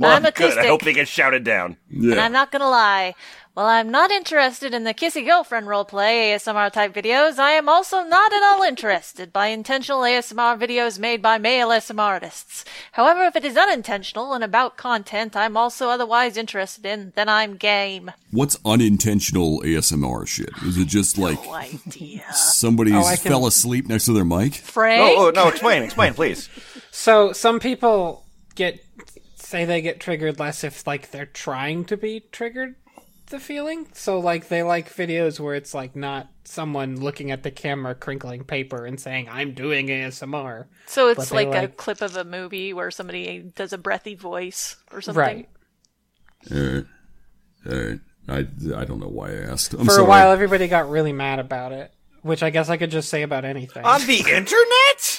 [0.00, 0.56] Well, I'm good.
[0.56, 1.76] I hope they get shouted down.
[1.90, 3.14] And I'm not gonna lie.
[3.54, 8.02] While I'm not interested in the kissy girlfriend roleplay ASMR type videos, I am also
[8.02, 12.64] not at all interested by intentional ASMR videos made by male ASMR artists.
[12.92, 17.56] However, if it is unintentional and about content I'm also otherwise interested in, then I'm
[17.58, 18.10] game.
[18.30, 20.48] What's unintentional ASMR shit?
[20.64, 22.24] Is it just like No idea.
[22.32, 24.54] somebody Oh, can- fell asleep next to their mic?
[24.54, 25.02] Frank?
[25.18, 25.48] Oh, oh no!
[25.48, 25.82] Explain.
[25.82, 26.48] Explain, please.
[26.90, 28.24] So some people
[28.54, 28.80] get
[29.34, 32.76] say they get triggered less if like they're trying to be triggered
[33.32, 33.88] the feeling.
[33.94, 38.44] So like they like videos where it's like not someone looking at the camera crinkling
[38.44, 40.66] paper and saying I'm doing ASMR.
[40.86, 44.76] So it's they like, a clip of a movie where somebody does a breathy voice
[44.92, 45.20] or something.
[45.20, 45.48] Right.
[46.52, 46.86] Alright.
[47.68, 48.00] Alright.
[48.28, 48.38] I,
[48.76, 49.74] I don't know why I asked.
[49.74, 50.04] I'm For sorry.
[50.04, 53.22] a while everybody got really mad about it, which I guess I could just say
[53.22, 53.84] about anything.
[53.84, 55.11] On the internet?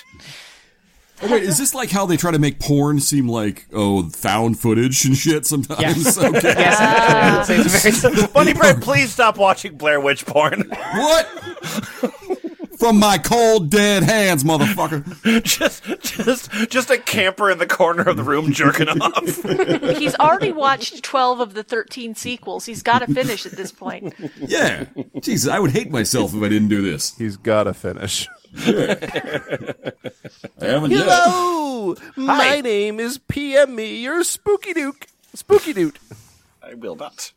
[1.23, 4.59] Oh, wait, is this like how they try to make porn seem like oh found
[4.59, 5.81] footage and shit sometimes?
[5.81, 6.17] Yes.
[6.23, 6.39] Okay.
[6.43, 10.69] yes, actually, it's very Bunnybread, please stop watching Blair Witch porn.
[10.93, 11.27] What?
[12.77, 15.43] from my cold dead hands, motherfucker.
[15.43, 19.97] just, just, just a camper in the corner of the room jerking off.
[19.97, 22.65] He's already watched 12 of the 13 sequels.
[22.65, 24.13] He's got to finish at this point.
[24.37, 24.85] Yeah.
[25.21, 27.15] Jesus, I would hate myself if I didn't do this.
[27.17, 27.73] He's got to
[28.53, 29.75] finish.
[30.61, 31.05] I haven't yet.
[31.07, 35.07] Hello, my name is PM Me, your spooky duke.
[35.33, 35.99] Spooky dude.
[36.61, 37.31] I will not.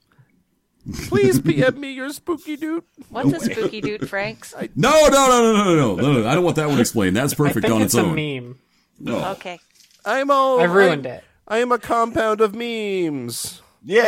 [1.08, 2.84] Please PM me your spooky dude.
[3.10, 4.54] What's a spooky dude, Franks?
[4.76, 6.28] No, no, no, no, no, no, no, no.
[6.28, 7.16] I don't want that one explained.
[7.16, 8.14] That's I perfect think on it's its a own.
[8.14, 8.58] meme.
[9.00, 9.30] No.
[9.32, 9.58] Okay.
[10.04, 10.60] I'm all.
[10.60, 11.24] I ruined I'm- it.
[11.48, 13.62] I am a compound of memes.
[13.84, 14.00] Yay!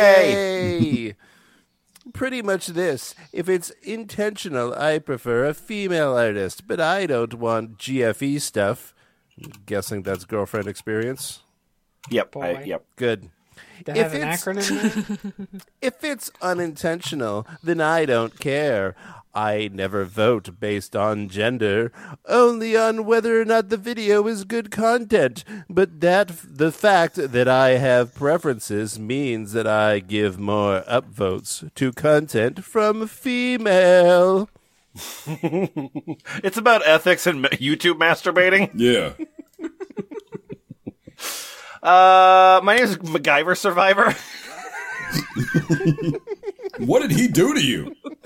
[1.07, 1.15] Yay.
[2.19, 3.15] Pretty much this.
[3.31, 8.93] If it's intentional, I prefer a female artist, but I don't want GFE stuff.
[9.41, 11.43] I'm guessing that's girlfriend experience.
[12.09, 12.35] Yep.
[12.35, 12.83] I, yep.
[12.97, 13.29] Good.
[13.85, 15.61] That If has an acronym?
[15.81, 18.97] If it's unintentional, then I don't care.
[19.39, 21.93] I never vote based on gender,
[22.27, 25.45] only on whether or not the video is good content.
[25.69, 31.93] But that the fact that I have preferences means that I give more upvotes to
[31.93, 34.49] content from female.
[36.43, 38.71] It's about ethics and YouTube masturbating.
[38.75, 39.13] Yeah.
[41.81, 44.13] Uh, my name is MacGyver Survivor.
[46.79, 47.95] What did he do to you?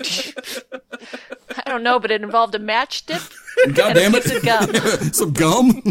[1.66, 3.32] I don't know, but it involved a matchstick
[3.74, 4.36] God and a damn piece it.
[4.36, 5.12] of gum.
[5.12, 5.82] Some gum?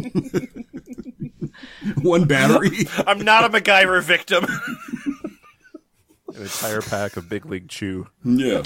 [2.01, 2.87] One battery?
[3.05, 4.45] I'm not a MacGyver victim.
[6.35, 8.07] An entire pack of Big League Chew.
[8.23, 8.63] Yeah.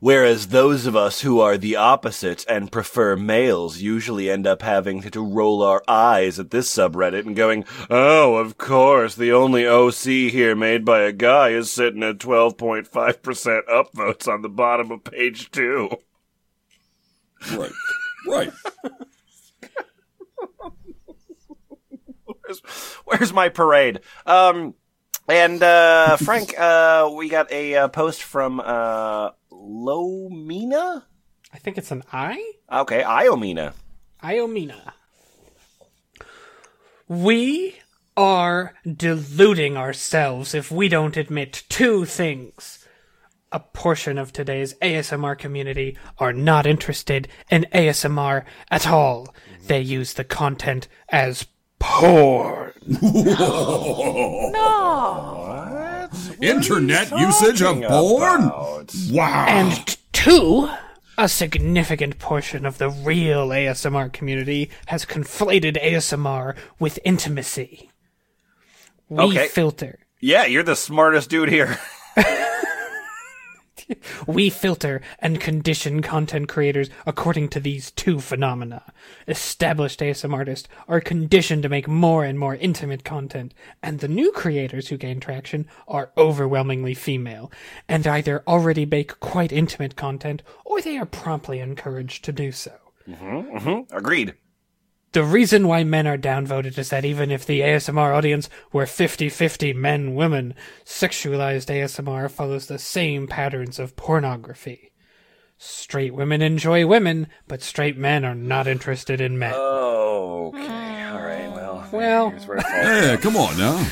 [0.00, 5.02] Whereas those of us who are the opposite and prefer males usually end up having
[5.02, 10.30] to roll our eyes at this subreddit and going, oh, of course, the only OC
[10.30, 15.50] here made by a guy is sitting at 12.5% upvotes on the bottom of page
[15.50, 15.90] two.
[17.52, 17.72] Right.
[18.26, 18.52] Right.
[22.24, 22.60] Where's,
[23.04, 24.00] where's my parade?
[24.24, 24.74] Um,
[25.28, 29.30] and, uh, Frank, uh, we got a uh, post from, uh,
[29.68, 31.04] Lomina?
[31.52, 32.52] I think it's an I?
[32.72, 33.74] Okay, Iomina.
[34.22, 34.92] Iomina.
[37.06, 37.76] We
[38.16, 42.84] are deluding ourselves if we don't admit two things.
[43.50, 49.34] A portion of today's ASMR community are not interested in ASMR at all.
[49.66, 51.46] They use the content as
[51.78, 52.72] porn.
[56.40, 58.50] Internet usage of porn?
[59.10, 59.46] Wow.
[59.48, 60.68] And two,
[61.16, 67.90] a significant portion of the real ASMR community has conflated ASMR with intimacy.
[69.08, 69.48] We Okay.
[69.48, 69.98] filter.
[70.20, 71.78] Yeah, you're the smartest dude here.
[74.26, 78.92] We filter and condition content creators according to these two phenomena.
[79.26, 84.32] Established ASM artists are conditioned to make more and more intimate content, and the new
[84.32, 87.50] creators who gain traction are overwhelmingly female,
[87.88, 92.72] and either already make quite intimate content or they are promptly encouraged to do so.
[93.08, 93.96] Mm-hmm, mm-hmm.
[93.96, 94.34] Agreed.
[95.18, 99.28] The reason why men are downvoted is that even if the ASMR audience were 50
[99.28, 100.54] 50 men women,
[100.84, 104.92] sexualized ASMR follows the same patterns of pornography.
[105.56, 109.54] Straight women enjoy women, but straight men are not interested in men.
[109.56, 111.04] Oh, Okay.
[111.08, 111.50] All right.
[111.52, 111.88] Well.
[111.90, 112.74] Well- here's where it falls.
[112.86, 113.86] Yeah, come on now.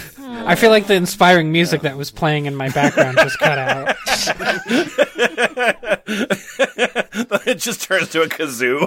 [0.45, 3.97] I feel like the inspiring music that was playing in my background just cut out.
[7.47, 8.87] it just turns to a kazoo.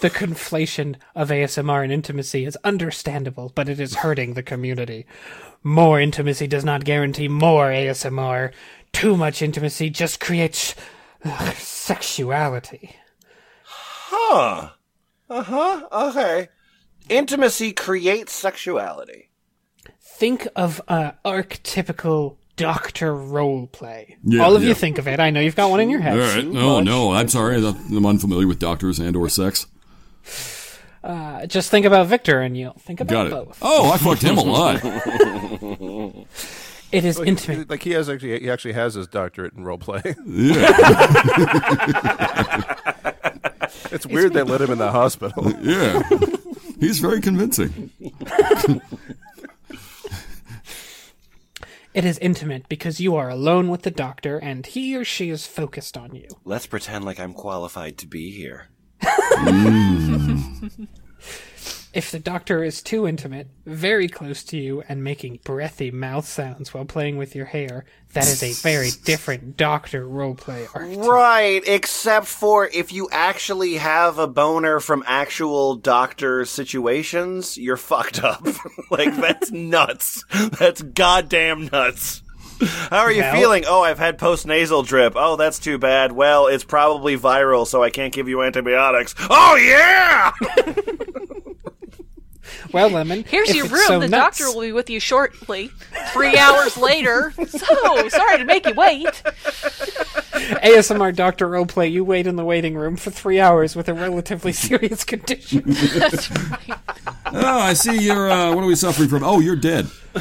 [0.00, 5.06] The conflation of ASMR and intimacy is understandable, but it is hurting the community.
[5.62, 8.52] More intimacy does not guarantee more ASMR.
[8.92, 10.74] Too much intimacy just creates
[11.24, 12.96] ugh, sexuality.
[14.12, 14.68] Huh.
[15.30, 15.88] Uh huh.
[16.10, 16.48] Okay.
[17.08, 19.30] Intimacy creates sexuality.
[20.00, 24.16] Think of uh, archetypical doctor role play.
[24.22, 24.68] Yeah, All of yeah.
[24.68, 25.18] you think of it.
[25.18, 26.12] I know you've got one in your head.
[26.14, 26.46] All right.
[26.46, 27.56] No, no, I'm sorry.
[27.56, 29.66] I'm unfamiliar with doctors and or sex.
[31.02, 33.30] Uh, just think about Victor and you'll think about Got it.
[33.30, 33.58] both.
[33.62, 36.26] Oh, I fucked him a lot.
[36.92, 37.70] It is intimate.
[37.70, 40.02] Like he has actually, he actually has his doctorate in role play.
[40.26, 40.66] Yeah.
[43.92, 45.52] it's weird they let him in the hospital.
[45.62, 46.02] Yeah.
[46.80, 47.90] He's very convincing.
[51.94, 55.46] It is intimate because you are alone with the doctor and he or she is
[55.46, 56.26] focused on you.
[56.42, 58.68] Let's pretend like I'm qualified to be here.
[59.02, 60.88] Mm.
[61.92, 66.72] If the doctor is too intimate, very close to you, and making breathy mouth sounds
[66.72, 67.84] while playing with your hair,
[68.14, 71.04] that is a very different doctor roleplay archetype.
[71.06, 78.24] Right, except for if you actually have a boner from actual doctor situations, you're fucked
[78.24, 78.46] up.
[78.90, 80.24] like, that's nuts.
[80.58, 82.22] That's goddamn nuts.
[82.62, 83.64] How are you Well- feeling?
[83.66, 85.12] Oh, I've had post nasal drip.
[85.16, 86.12] Oh, that's too bad.
[86.12, 89.14] Well, it's probably viral, so I can't give you antibiotics.
[89.28, 90.32] Oh, yeah!
[92.72, 93.86] Well, Lemon, Here's if your it's room.
[93.86, 95.70] so the nuts- doctor will be with you shortly.
[96.12, 97.32] Three hours later.
[97.48, 99.06] So sorry to make you wait.
[100.62, 101.90] ASMR doctor roleplay.
[101.90, 105.62] You wait in the waiting room for three hours with a relatively serious condition.
[105.66, 106.78] That's right.
[107.26, 108.30] Oh, I see you're.
[108.30, 109.22] Uh, what are we suffering from?
[109.22, 109.86] Oh, you're dead.
[110.14, 110.20] a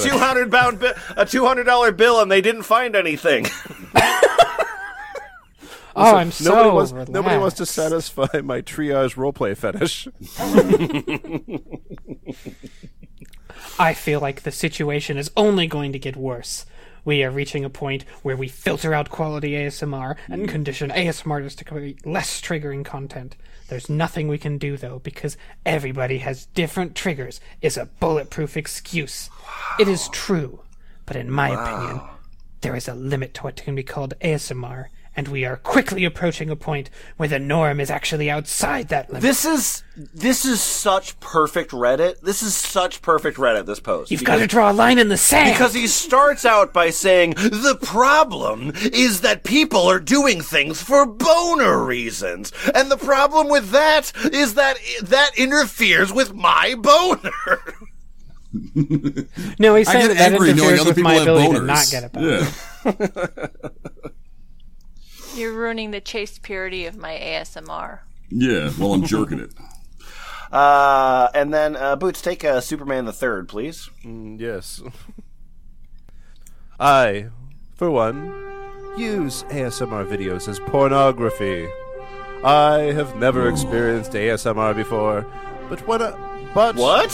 [0.00, 3.46] two hundred pound, bi- a two hundred dollar bill, and they didn't find anything.
[5.96, 7.12] Oh, I'm so nobody wants relaxed.
[7.12, 10.08] nobody wants to satisfy my triage roleplay fetish.
[13.78, 16.66] I feel like the situation is only going to get worse.
[17.04, 20.48] We are reaching a point where we filter out quality ASMR and hmm.
[20.48, 23.36] condition ASMRs to create less triggering content.
[23.68, 29.30] There's nothing we can do though because everybody has different triggers is a bulletproof excuse.
[29.78, 30.60] It is true,
[31.04, 32.00] but in my opinion,
[32.60, 34.86] there is a limit to what can be called ASMR,
[35.16, 39.22] and we are quickly approaching a point where the norm is actually outside that limit.
[39.22, 39.82] This is
[40.14, 42.20] this is such perfect Reddit.
[42.20, 43.64] This is such perfect Reddit.
[43.64, 44.10] This post.
[44.10, 45.54] You've Because- got to draw a line in the sand.
[45.54, 51.06] Because he starts out by saying, the problem is that people are doing things for
[51.06, 52.52] boner reasons.
[52.74, 57.32] And the problem with that is that that interferes with my boner.
[59.58, 61.60] no, he's I saying get that interferes with my ability boners.
[61.60, 62.28] to not get a boner.
[62.28, 63.46] Yeah.
[65.36, 68.00] You're ruining the chaste purity of my ASMR.
[68.30, 68.70] Yeah.
[68.78, 69.52] Well, I'm jerking it.
[70.52, 73.90] Uh, and then, uh, Boots, take uh, Superman the Third, please.
[74.04, 74.80] Mm, yes.
[76.80, 77.26] I,
[77.74, 78.26] for one,
[78.96, 81.68] use ASMR videos as pornography.
[82.44, 85.26] I have never experienced ASMR before,
[85.68, 86.12] but when I,
[86.54, 87.10] but What?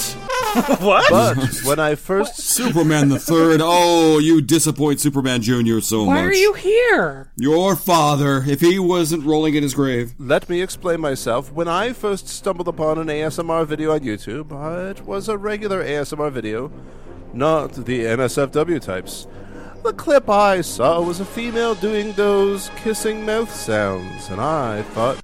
[0.81, 1.11] what?
[1.11, 3.61] but when I first Superman the Third.
[3.63, 6.09] Oh, you disappoint Superman Junior so much.
[6.09, 6.31] Why much.
[6.31, 7.33] are you here?
[7.37, 10.13] Your father, if he wasn't rolling in his grave.
[10.19, 11.51] Let me explain myself.
[11.53, 16.31] When I first stumbled upon an ASMR video on YouTube, it was a regular ASMR
[16.31, 16.71] video,
[17.33, 19.27] not the NSFW types.
[19.83, 25.19] The clip I saw was a female doing those kissing mouth sounds, and I thought,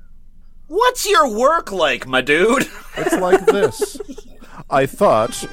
[0.69, 2.67] What's your work like, my dude?
[2.97, 4.01] it's like this.
[4.71, 5.45] I thought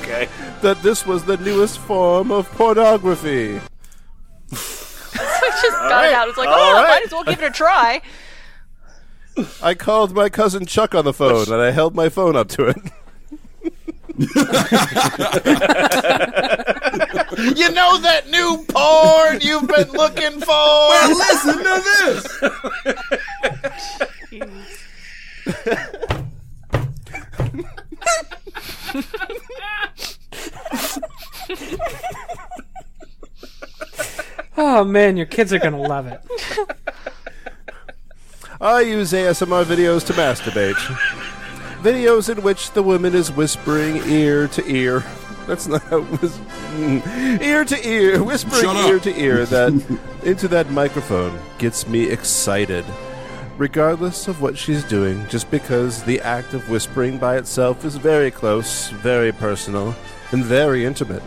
[0.00, 0.28] okay.
[0.62, 3.56] that this was the newest form of pornography.
[3.56, 3.60] I
[5.62, 6.08] just got right.
[6.08, 6.28] it out.
[6.28, 6.88] It's like, All oh, right.
[6.88, 8.00] might as well give it a try.
[9.62, 12.68] I called my cousin Chuck on the phone, and I held my phone up to
[12.68, 12.76] it.
[17.32, 20.46] You know that new porn you've been looking for?
[20.48, 22.26] Well, Listen to this.
[34.56, 36.20] Oh man, your kids are gonna love it.
[38.60, 40.74] I use ASMR videos to masturbate.
[41.82, 45.04] Videos in which the woman is whispering ear to ear.
[45.46, 46.38] That's not how it was.
[46.76, 48.88] Mm, ear to ear, whispering Shut up.
[48.88, 52.84] ear to ear that into that microphone gets me excited.
[53.58, 58.30] Regardless of what she's doing, just because the act of whispering by itself is very
[58.30, 59.94] close, very personal,
[60.32, 61.22] and very intimate.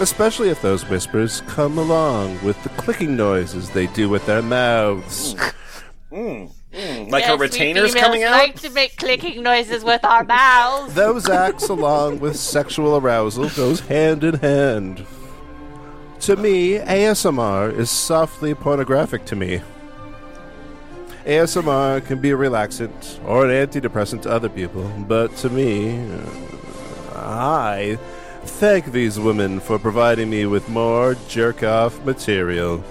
[0.00, 5.34] Especially if those whispers come along with the clicking noises they do with their mouths.
[6.10, 6.50] Mm.
[6.72, 7.10] Mm.
[7.10, 8.32] Like yes, her we retainers females coming out?
[8.32, 10.94] like to make clicking noises with our mouths.
[10.94, 15.06] Those acts, along with sexual arousal, goes hand in hand.
[16.20, 19.60] To me, ASMR is softly pornographic to me.
[21.26, 26.20] ASMR can be a relaxant or an antidepressant to other people, but to me, uh,
[27.14, 27.98] I
[28.44, 32.84] thank these women for providing me with more jerk off material.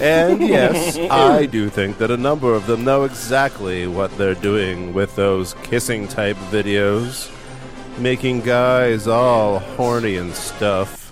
[0.00, 4.92] And yes, I do think that a number of them know exactly what they're doing
[4.92, 7.30] with those kissing type videos,
[7.98, 11.05] making guys all horny and stuff.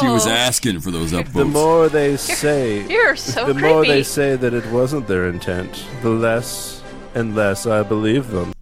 [0.00, 0.30] She was oh.
[0.30, 1.32] asking for those upvotes.
[1.32, 1.52] The upvotes.
[1.52, 6.10] more they say, You're so the more they say that it wasn't their intent, the
[6.10, 6.82] less
[7.14, 8.52] and less I believe them.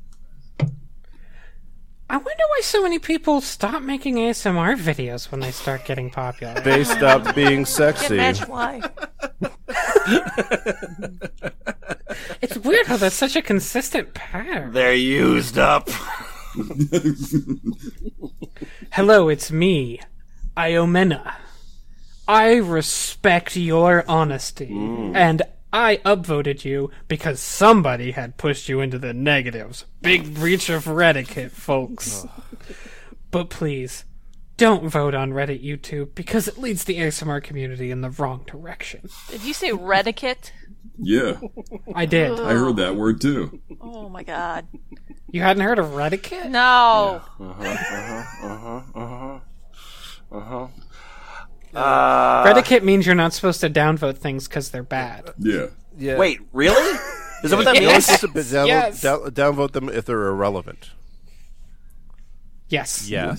[2.11, 6.55] I wonder why so many people stop making ASMR videos when they start getting popular.
[6.61, 8.15] They stopped being Can't sexy.
[8.15, 8.83] imagine why.
[12.87, 14.73] how that's such a consistent pattern.
[14.73, 15.89] They're used up.
[18.93, 20.01] Hello, it's me,
[20.57, 21.35] Iomena.
[22.27, 25.15] I respect your honesty, mm.
[25.15, 29.85] and I upvoted you because somebody had pushed you into the negatives.
[30.01, 32.25] Big breach of Reddit, folks.
[33.31, 34.05] but please,
[34.57, 39.09] don't vote on Reddit YouTube because it leads the ASMR community in the wrong direction.
[39.29, 40.53] Did you say Reddiquette?
[40.97, 41.41] Yeah,
[41.95, 42.39] I did.
[42.39, 43.61] I heard that word too.
[43.81, 44.69] Oh my god.
[45.31, 46.49] You hadn't heard of Reddit?
[46.51, 47.21] No.
[47.41, 49.41] Uh-huh, uh-huh, uh-huh,
[51.75, 55.31] Uh, Reddiquette means you're not supposed to downvote things because they're bad.
[55.39, 55.67] Yeah.
[55.99, 56.17] Yeah.
[56.19, 56.99] Wait, really?
[57.43, 58.05] Is that what that You're means?
[58.07, 59.01] supposed to be- download, Yes.
[59.01, 60.91] down- downvote them if they're irrelevant.
[62.69, 63.09] Yes.
[63.09, 63.37] Yeah.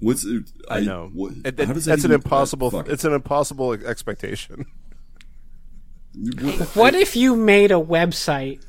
[0.00, 1.10] What's it, I know.
[1.14, 2.70] What, It- it- does that that's an impossible.
[2.70, 2.88] fuck.
[2.88, 4.66] It's an impossible expectation.
[6.74, 8.60] What if you made a website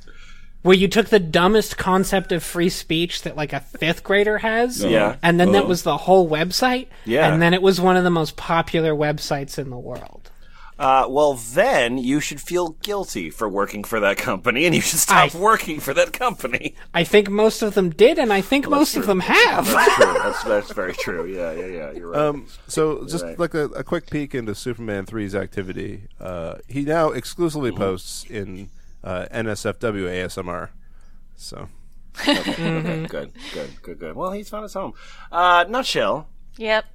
[0.66, 4.84] where you took the dumbest concept of free speech that like a fifth grader has,
[4.84, 5.18] Yeah.
[5.22, 5.68] and then that Oh.
[5.68, 7.32] was the whole website, Yeah.
[7.32, 10.32] and then it was one of the most popular websites in the world.
[10.80, 15.00] Uh, well, then you should feel guilty for working for that company, and you should
[15.00, 16.74] stop I- working for that company.
[16.96, 19.68] I think most of them did, and I think most of them have.
[19.68, 20.14] That's true.
[20.24, 21.26] That's that's very true.
[21.28, 21.92] Yeah, yeah, yeah.
[21.92, 22.20] You're right.
[22.22, 23.38] Um, so just right.
[23.40, 27.80] like a, a quick peek into Superman 3's activity, uh, he now exclusively Mm-hmm.
[27.84, 28.70] posts in
[29.06, 30.70] uh, NSFW ASMR.
[31.38, 31.70] So
[32.22, 34.16] Okay, good, good, good, good.
[34.16, 34.94] Well, he's found his home.
[35.32, 36.28] Uh, nutshell.
[36.58, 36.86] Yep.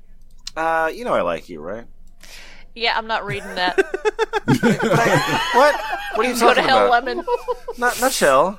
[0.57, 1.87] Uh, you know I like you, right?
[2.74, 3.77] Yeah, I'm not reading that.
[4.51, 5.81] What?
[6.15, 7.05] What are you Go to talking hell, about?
[7.05, 7.24] lemon.
[7.78, 8.59] Nut, nutshell.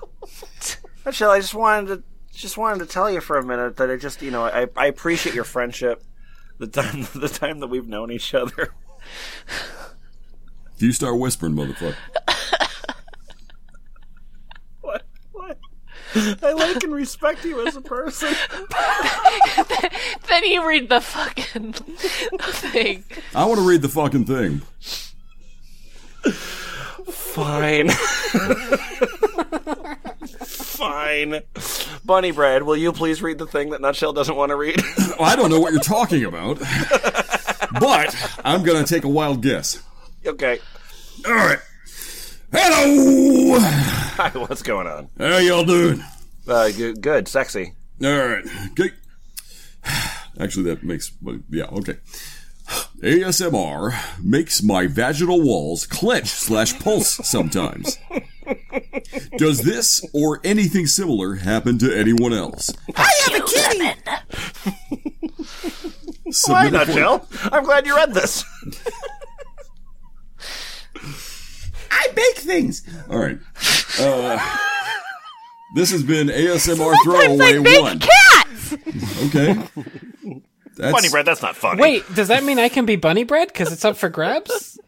[1.05, 1.31] Nutshell.
[1.31, 2.03] I just wanted to
[2.33, 4.85] just wanted to tell you for a minute that I just you know I I
[4.85, 6.03] appreciate your friendship.
[6.59, 8.73] The time the time that we've known each other.
[10.75, 11.95] If you start whispering, motherfucker.
[14.81, 15.03] What?
[15.31, 15.57] What?
[16.43, 18.33] I like and respect you as a person.
[20.27, 23.03] then you read the fucking thing.
[23.33, 24.61] I want to read the fucking thing.
[27.11, 27.89] Fine.
[30.71, 31.41] Fine.
[32.05, 34.81] Bunnybread, will you please read the thing that Nutshell doesn't want to read?
[35.19, 36.57] Well, I don't know what you're talking about,
[37.79, 39.83] but I'm gonna take a wild guess.
[40.25, 40.57] okay.
[41.27, 41.59] All right.
[42.51, 43.59] Hello.
[43.61, 45.09] Hi, what's going on?
[45.17, 46.03] How y'all doing?
[46.47, 47.73] Uh, good, good, sexy.
[48.03, 48.43] All right.
[48.71, 48.89] Okay.
[50.39, 51.11] Actually, that makes
[51.49, 51.65] yeah.
[51.65, 51.97] Okay.
[53.01, 57.97] ASMR makes my vaginal walls clench slash pulse sometimes.
[59.37, 62.71] Does this or anything similar happen to anyone else?
[62.95, 63.93] I have a kitty.
[64.05, 64.21] Hi,
[66.31, 67.27] Submit a que- Nutshell.
[67.51, 68.43] I'm glad you read this.
[72.01, 72.81] I bake things.
[73.09, 73.37] All right.
[73.99, 74.57] Uh,
[75.75, 77.99] this has been ASMR I Throwaway bake One.
[77.99, 78.73] cats.
[79.27, 79.53] Okay.
[80.77, 81.81] That's, Bunnybread, that's not funny.
[81.81, 84.79] Wait, does that mean I can be Bunnybread because it's up for grabs?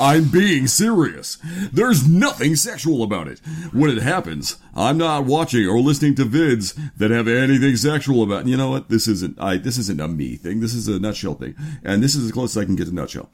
[0.00, 1.38] I'm being serious.
[1.72, 3.40] There's nothing sexual about it.
[3.72, 8.42] When it happens, I'm not watching or listening to vids that have anything sexual about.
[8.42, 8.48] It.
[8.48, 8.88] You know what?
[8.88, 9.38] This isn't.
[9.40, 9.56] I.
[9.58, 10.60] This isn't a me thing.
[10.60, 11.54] This is a nutshell thing,
[11.84, 13.28] and this is as close as I can get to nutshell.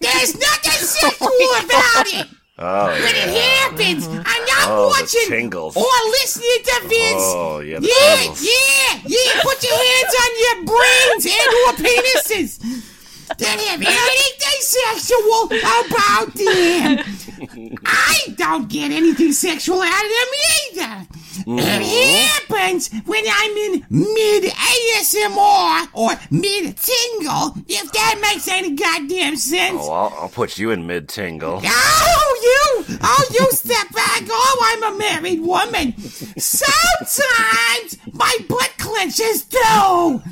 [0.00, 1.28] There's nothing sexual
[1.64, 2.26] about it.
[2.58, 5.76] Oh, When it happens, I'm not Oh, watching tingles.
[5.76, 5.84] or
[6.22, 7.20] listening to vids.
[7.20, 8.42] Oh, yeah, the yeah, tingles.
[8.42, 9.42] yeah, yeah.
[9.42, 12.95] Put your hands on your brains and your penises.
[13.28, 17.80] That have anything sexual about them.
[17.84, 20.28] I don't get anything sexual out of them
[20.62, 21.06] either.
[21.38, 22.48] It mm-hmm.
[22.48, 29.78] happens when I'm in mid ASMR or mid tingle, if that makes any goddamn sense.
[29.82, 31.60] Oh, I'll, I'll put you in mid tingle.
[31.62, 32.98] Oh, you!
[33.02, 34.22] Oh, you step back.
[34.28, 35.96] Oh, I'm a married woman.
[36.38, 40.22] Sometimes my butt clenches too.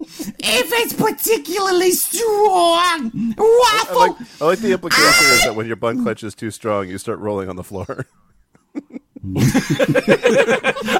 [0.00, 4.00] If it's particularly strong, I waffle.
[4.00, 6.02] like, I like the implication is that when your bun ah!
[6.02, 8.06] clench is too strong, you start rolling on the floor.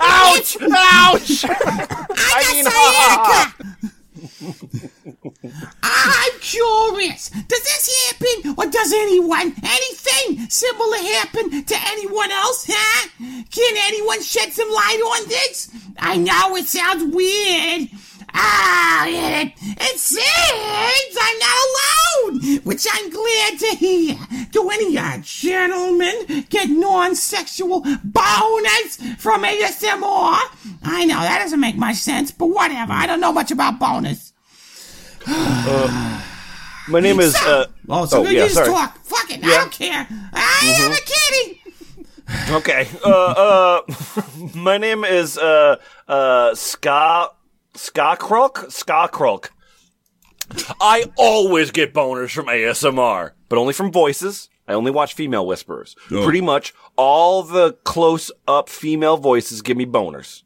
[0.00, 0.56] Ouch!
[0.60, 1.44] Ouch!
[1.48, 3.90] I got sciatica.
[5.82, 7.30] I'm curious.
[7.30, 12.66] Does this happen, or does anyone, anything similar happen to anyone else?
[12.68, 13.08] Huh?
[13.50, 15.70] Can anyone shed some light on this?
[15.98, 17.88] I know it sounds weird.
[18.34, 24.16] Ah, it, it seems I'm not alone, which I'm glad to hear.
[24.52, 30.38] Do any of uh, gentlemen get non-sexual bonus from ASMR?
[30.82, 32.92] I know that doesn't make much sense, but whatever.
[32.92, 34.32] I don't know much about bonus.
[36.88, 38.68] My name is, uh, Oh, so Oh, You yeah, just sorry.
[38.68, 38.98] talk.
[39.04, 39.44] Fuck it.
[39.44, 40.06] I don't care.
[40.32, 41.62] I am a kitty.
[42.52, 42.88] Okay.
[43.04, 43.80] Uh, uh,
[44.54, 45.76] my name is uh,
[46.08, 47.30] uh, Ska
[47.74, 48.66] Ska Krok.
[48.70, 49.52] Ska Krok.
[50.80, 54.48] I always get boners from ASMR, but only from voices.
[54.66, 55.96] I only watch female whisperers.
[56.10, 56.24] Oh.
[56.24, 60.42] Pretty much all the close up female voices give me boners.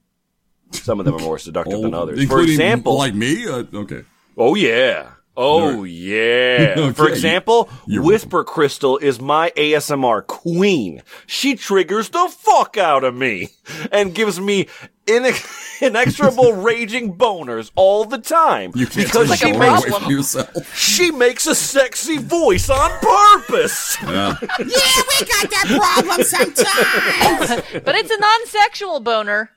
[0.71, 2.25] Some of them are more seductive than others.
[2.27, 3.47] For example, like me.
[3.47, 4.03] Uh, okay.
[4.37, 5.11] Oh yeah.
[5.37, 6.75] Oh yeah.
[6.79, 11.03] Okay, For example, you're Whisper Crystal is my ASMR queen.
[11.27, 13.49] She triggers the fuck out of me
[13.93, 14.69] and gives me
[15.07, 20.11] inex- inexorable raging boners all the time You can't because take she makes away from
[20.11, 20.77] yourself.
[20.79, 23.97] she makes a sexy voice on purpose.
[24.03, 24.37] Yeah.
[24.59, 27.83] Yeah, we got that problem sometimes.
[27.85, 29.51] But it's a non-sexual boner.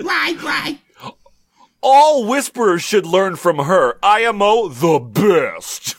[0.00, 0.78] right, right.
[1.82, 3.98] All whisperers should learn from her.
[4.02, 5.96] IMO the best.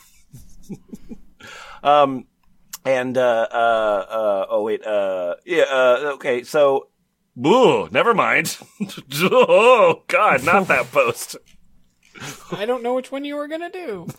[1.83, 2.27] um,
[2.85, 3.55] and uh, uh,
[4.09, 6.87] uh, oh wait, uh, yeah, uh, okay, so,
[7.45, 8.57] Ooh, never mind.
[9.23, 11.37] oh God, not that post.
[12.51, 14.07] I don't know which one you were gonna do.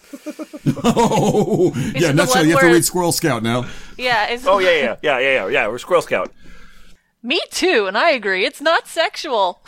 [0.85, 2.09] Oh, yeah.
[2.09, 3.67] the Nutshell, one you have to where- read Squirrel Scout now.
[3.99, 4.27] Yeah.
[4.29, 5.69] It's, Oh yeah, yeah, yeah, yeah, yeah, yeah.
[5.69, 6.33] We're Squirrel Scout.
[7.23, 8.45] Me too, and I agree.
[8.45, 9.65] It's not sexual.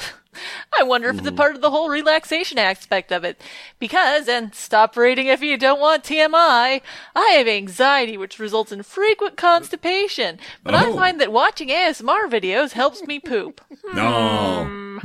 [0.78, 3.40] I wonder if it's a part of the whole relaxation aspect of it.
[3.78, 6.80] Because, and stop reading if you don't want TMI,
[7.14, 10.38] I have anxiety which results in frequent constipation.
[10.62, 10.94] But I Oh.
[10.96, 13.60] find that watching ASMR videos helps me poop.
[13.94, 14.98] No.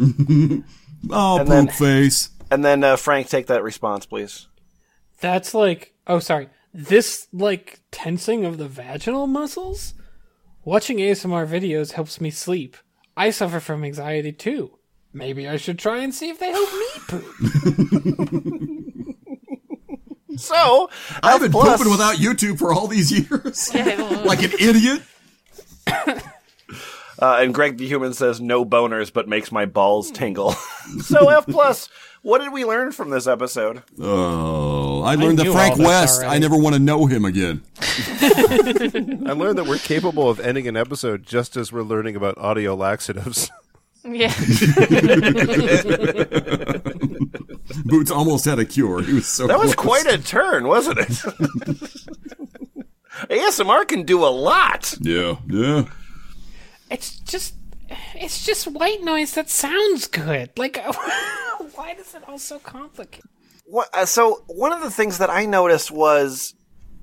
[1.11, 2.30] oh, And poop then- face.
[2.51, 4.47] And then uh, Frank, take that response, please.
[5.22, 6.49] That's like, oh, sorry.
[6.73, 9.93] This, like, tensing of the vaginal muscles?
[10.64, 12.76] Watching ASMR videos helps me sleep.
[13.15, 14.78] I suffer from anxiety too.
[15.14, 18.76] Maybe I should try and see if they help me poop.
[20.38, 20.90] So
[21.22, 23.73] I've been Plus- pooping without YouTube for all these years,
[24.26, 25.02] like an idiot.
[27.22, 30.52] Uh, and Greg the Human says no boners, but makes my balls tingle.
[31.02, 31.90] so F plus,
[32.22, 33.84] what did we learn from this episode?
[33.99, 36.22] Oh, I learned that Frank West.
[36.22, 36.34] already.
[36.34, 37.61] I never want to know him again.
[37.81, 42.73] I learned that we're capable of ending an episode just as we're learning about audio
[42.73, 43.52] laxatives.
[44.03, 44.34] Yeah.
[47.85, 49.01] Boots almost had a cure.
[49.01, 49.47] He was so.
[49.47, 50.03] That was close.
[50.03, 51.09] quite a turn, wasn't it?
[53.27, 54.95] ASMR can do a lot.
[55.01, 55.85] Yeah, yeah.
[56.89, 57.55] it's just,
[58.15, 60.51] it's just white noise that sounds good.
[60.57, 60.77] Like,
[61.76, 63.30] why is it all so complicated?
[63.65, 66.55] What, uh, so one of the things that I noticed was,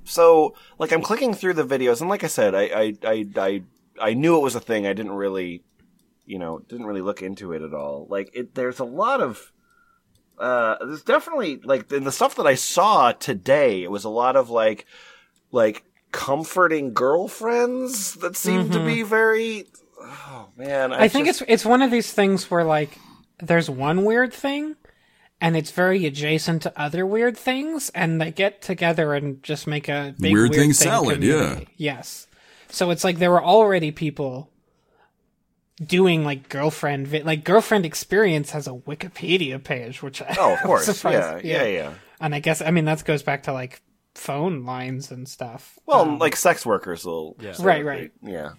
[0.05, 3.63] so like I'm clicking through the videos, and like I said, I I I I,
[4.01, 4.87] I knew it was a thing.
[4.87, 5.63] I didn't really,
[6.27, 8.07] you know, didn't really look into it at all.
[8.11, 9.53] Like it, there's a lot of.
[10.39, 13.83] Uh, there's definitely like in the stuff that I saw today.
[13.83, 14.85] It was a lot of like,
[15.51, 19.67] like comforting girlfriends that seemed to be very.
[19.99, 22.99] Oh man, I think it's it's one of these things where like
[23.41, 24.77] there's one weird thing
[25.41, 29.89] and it's very adjacent to other weird things and they get together and just make
[29.89, 31.69] a big Weird weird, thing thing salad, community.
[31.77, 32.27] Yes.
[32.69, 34.51] So it's like there were already people
[35.85, 40.61] doing like girlfriend vi- like girlfriend experience has a Wikipedia page which I Oh, of
[40.65, 40.87] course.
[40.87, 41.95] Yeah, surprised- yeah, yeah.
[42.21, 43.83] And I guess I mean that goes back to like
[44.15, 45.79] phone lines and stuff.
[45.85, 47.37] Well, Um, like sex workers will.
[47.41, 47.55] Yeah.
[47.61, 48.13] Right, right.
[48.23, 48.53] Yeah.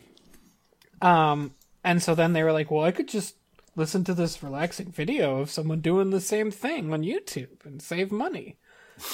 [1.02, 3.36] Um, and so then they were like, well, I could just
[3.76, 8.12] listen to this relaxing video of someone doing the same thing on YouTube and save
[8.12, 8.58] money.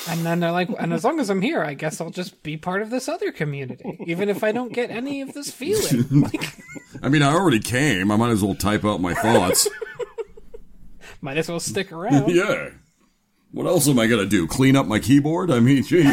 [0.09, 2.55] And then they're like, and as long as I'm here, I guess I'll just be
[2.55, 6.05] part of this other community, even if I don't get any of this feeling.
[6.31, 6.57] Like,
[7.03, 8.11] I mean, I already came.
[8.11, 9.67] I might as well type out my thoughts.
[11.21, 12.30] might as well stick around.
[12.34, 12.69] yeah.
[13.51, 14.47] What else am I gonna do?
[14.47, 15.51] Clean up my keyboard?
[15.51, 16.09] I mean, jeez.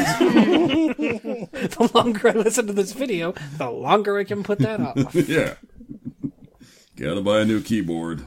[1.50, 5.14] The longer I listen to this video, the longer I can put that off.
[5.14, 5.54] yeah.
[6.96, 8.24] Gotta buy a new keyboard.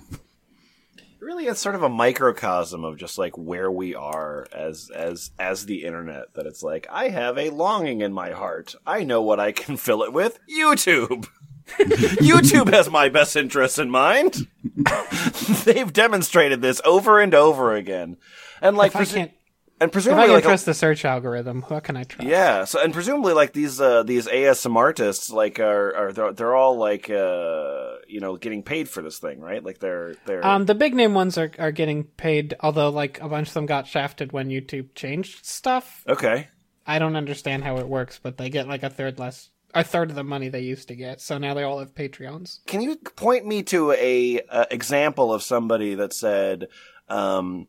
[1.19, 5.65] Really it's sort of a microcosm of just like where we are as as as
[5.65, 6.33] the internet.
[6.33, 8.75] That it's like I have a longing in my heart.
[8.85, 10.39] I know what I can fill it with.
[10.49, 11.27] YouTube.
[11.79, 14.47] YouTube has my best interests in mind.
[15.65, 18.17] They've demonstrated this over and over again,
[18.61, 19.31] and like If I can't,
[19.79, 22.27] and if I presumably can like trust the search algorithm, what can I trust?
[22.27, 26.55] Yeah, so and presumably like these uh these ASM artists like are are they're, they're
[26.55, 29.63] all like uh you know getting paid for this thing, right?
[29.63, 33.27] Like they're they're Um, the big name ones are, are getting paid, although like a
[33.29, 36.03] bunch of them got shafted when YouTube changed stuff.
[36.07, 36.47] okay.
[36.85, 40.09] I don't understand how it works, but they get like a third less, a third
[40.09, 41.21] of the money they used to get.
[41.21, 42.59] So now they all have Patreons.
[42.65, 46.67] Can you point me to a, uh example of somebody that said
[47.09, 47.67] um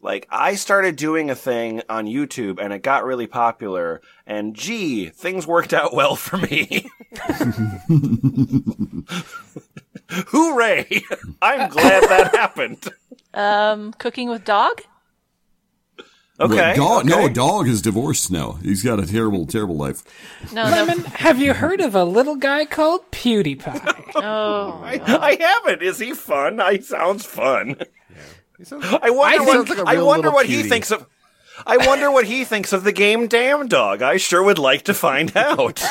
[0.00, 5.08] like I started doing a thing on YouTube and it got really popular and gee,
[5.10, 6.90] things worked out well for me.
[10.08, 11.02] Hooray!
[11.40, 12.88] I'm glad that happened.
[13.32, 14.82] Um, cooking with dog?
[16.42, 16.56] Okay.
[16.56, 17.32] But dog, No, okay.
[17.32, 18.52] dog is divorced now.
[18.62, 20.02] He's got a terrible, terrible life.
[20.52, 20.70] No, no.
[20.84, 23.98] Lemon, have you heard of a little guy called PewDiePie?
[24.14, 25.80] Oh, I, I haven't.
[25.82, 26.60] Is he fun?
[26.60, 27.76] I sounds fun.
[28.58, 30.90] He sounds- I wonder I what like a I real wonder little what he thinks
[30.90, 31.06] of.
[31.66, 34.02] I wonder what he thinks of the game Damn Dog.
[34.02, 35.82] I sure would like to find out.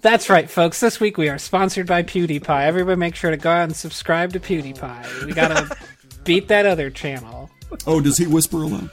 [0.00, 0.80] That's right, folks.
[0.80, 2.64] This week we are sponsored by PewDiePie.
[2.64, 5.24] Everybody make sure to go out and subscribe to PewDiePie.
[5.26, 5.74] We gotta
[6.24, 7.43] beat that other channel.
[7.86, 8.84] Oh, does he whisper a lot?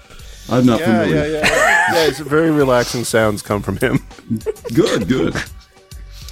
[0.49, 1.15] I'm not yeah, familiar.
[1.15, 1.93] yeah, yeah.
[1.93, 3.99] yeah, it's very relaxing sounds come from him.
[4.73, 5.35] Good, good.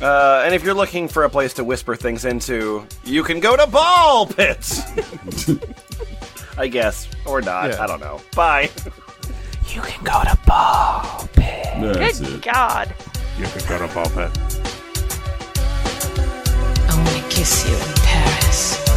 [0.01, 3.55] Uh, and if you're looking for a place to whisper things into, you can go
[3.55, 4.81] to Ball Pits.
[6.57, 7.69] I guess, or not.
[7.69, 7.83] Yeah.
[7.83, 8.19] I don't know.
[8.35, 8.69] Bye.
[9.67, 11.67] You can go to Ball Pit.
[11.93, 12.41] That's good it.
[12.41, 12.95] God.
[13.37, 14.31] You can go to ball pit.
[16.89, 18.88] I wanna kiss you in Paris.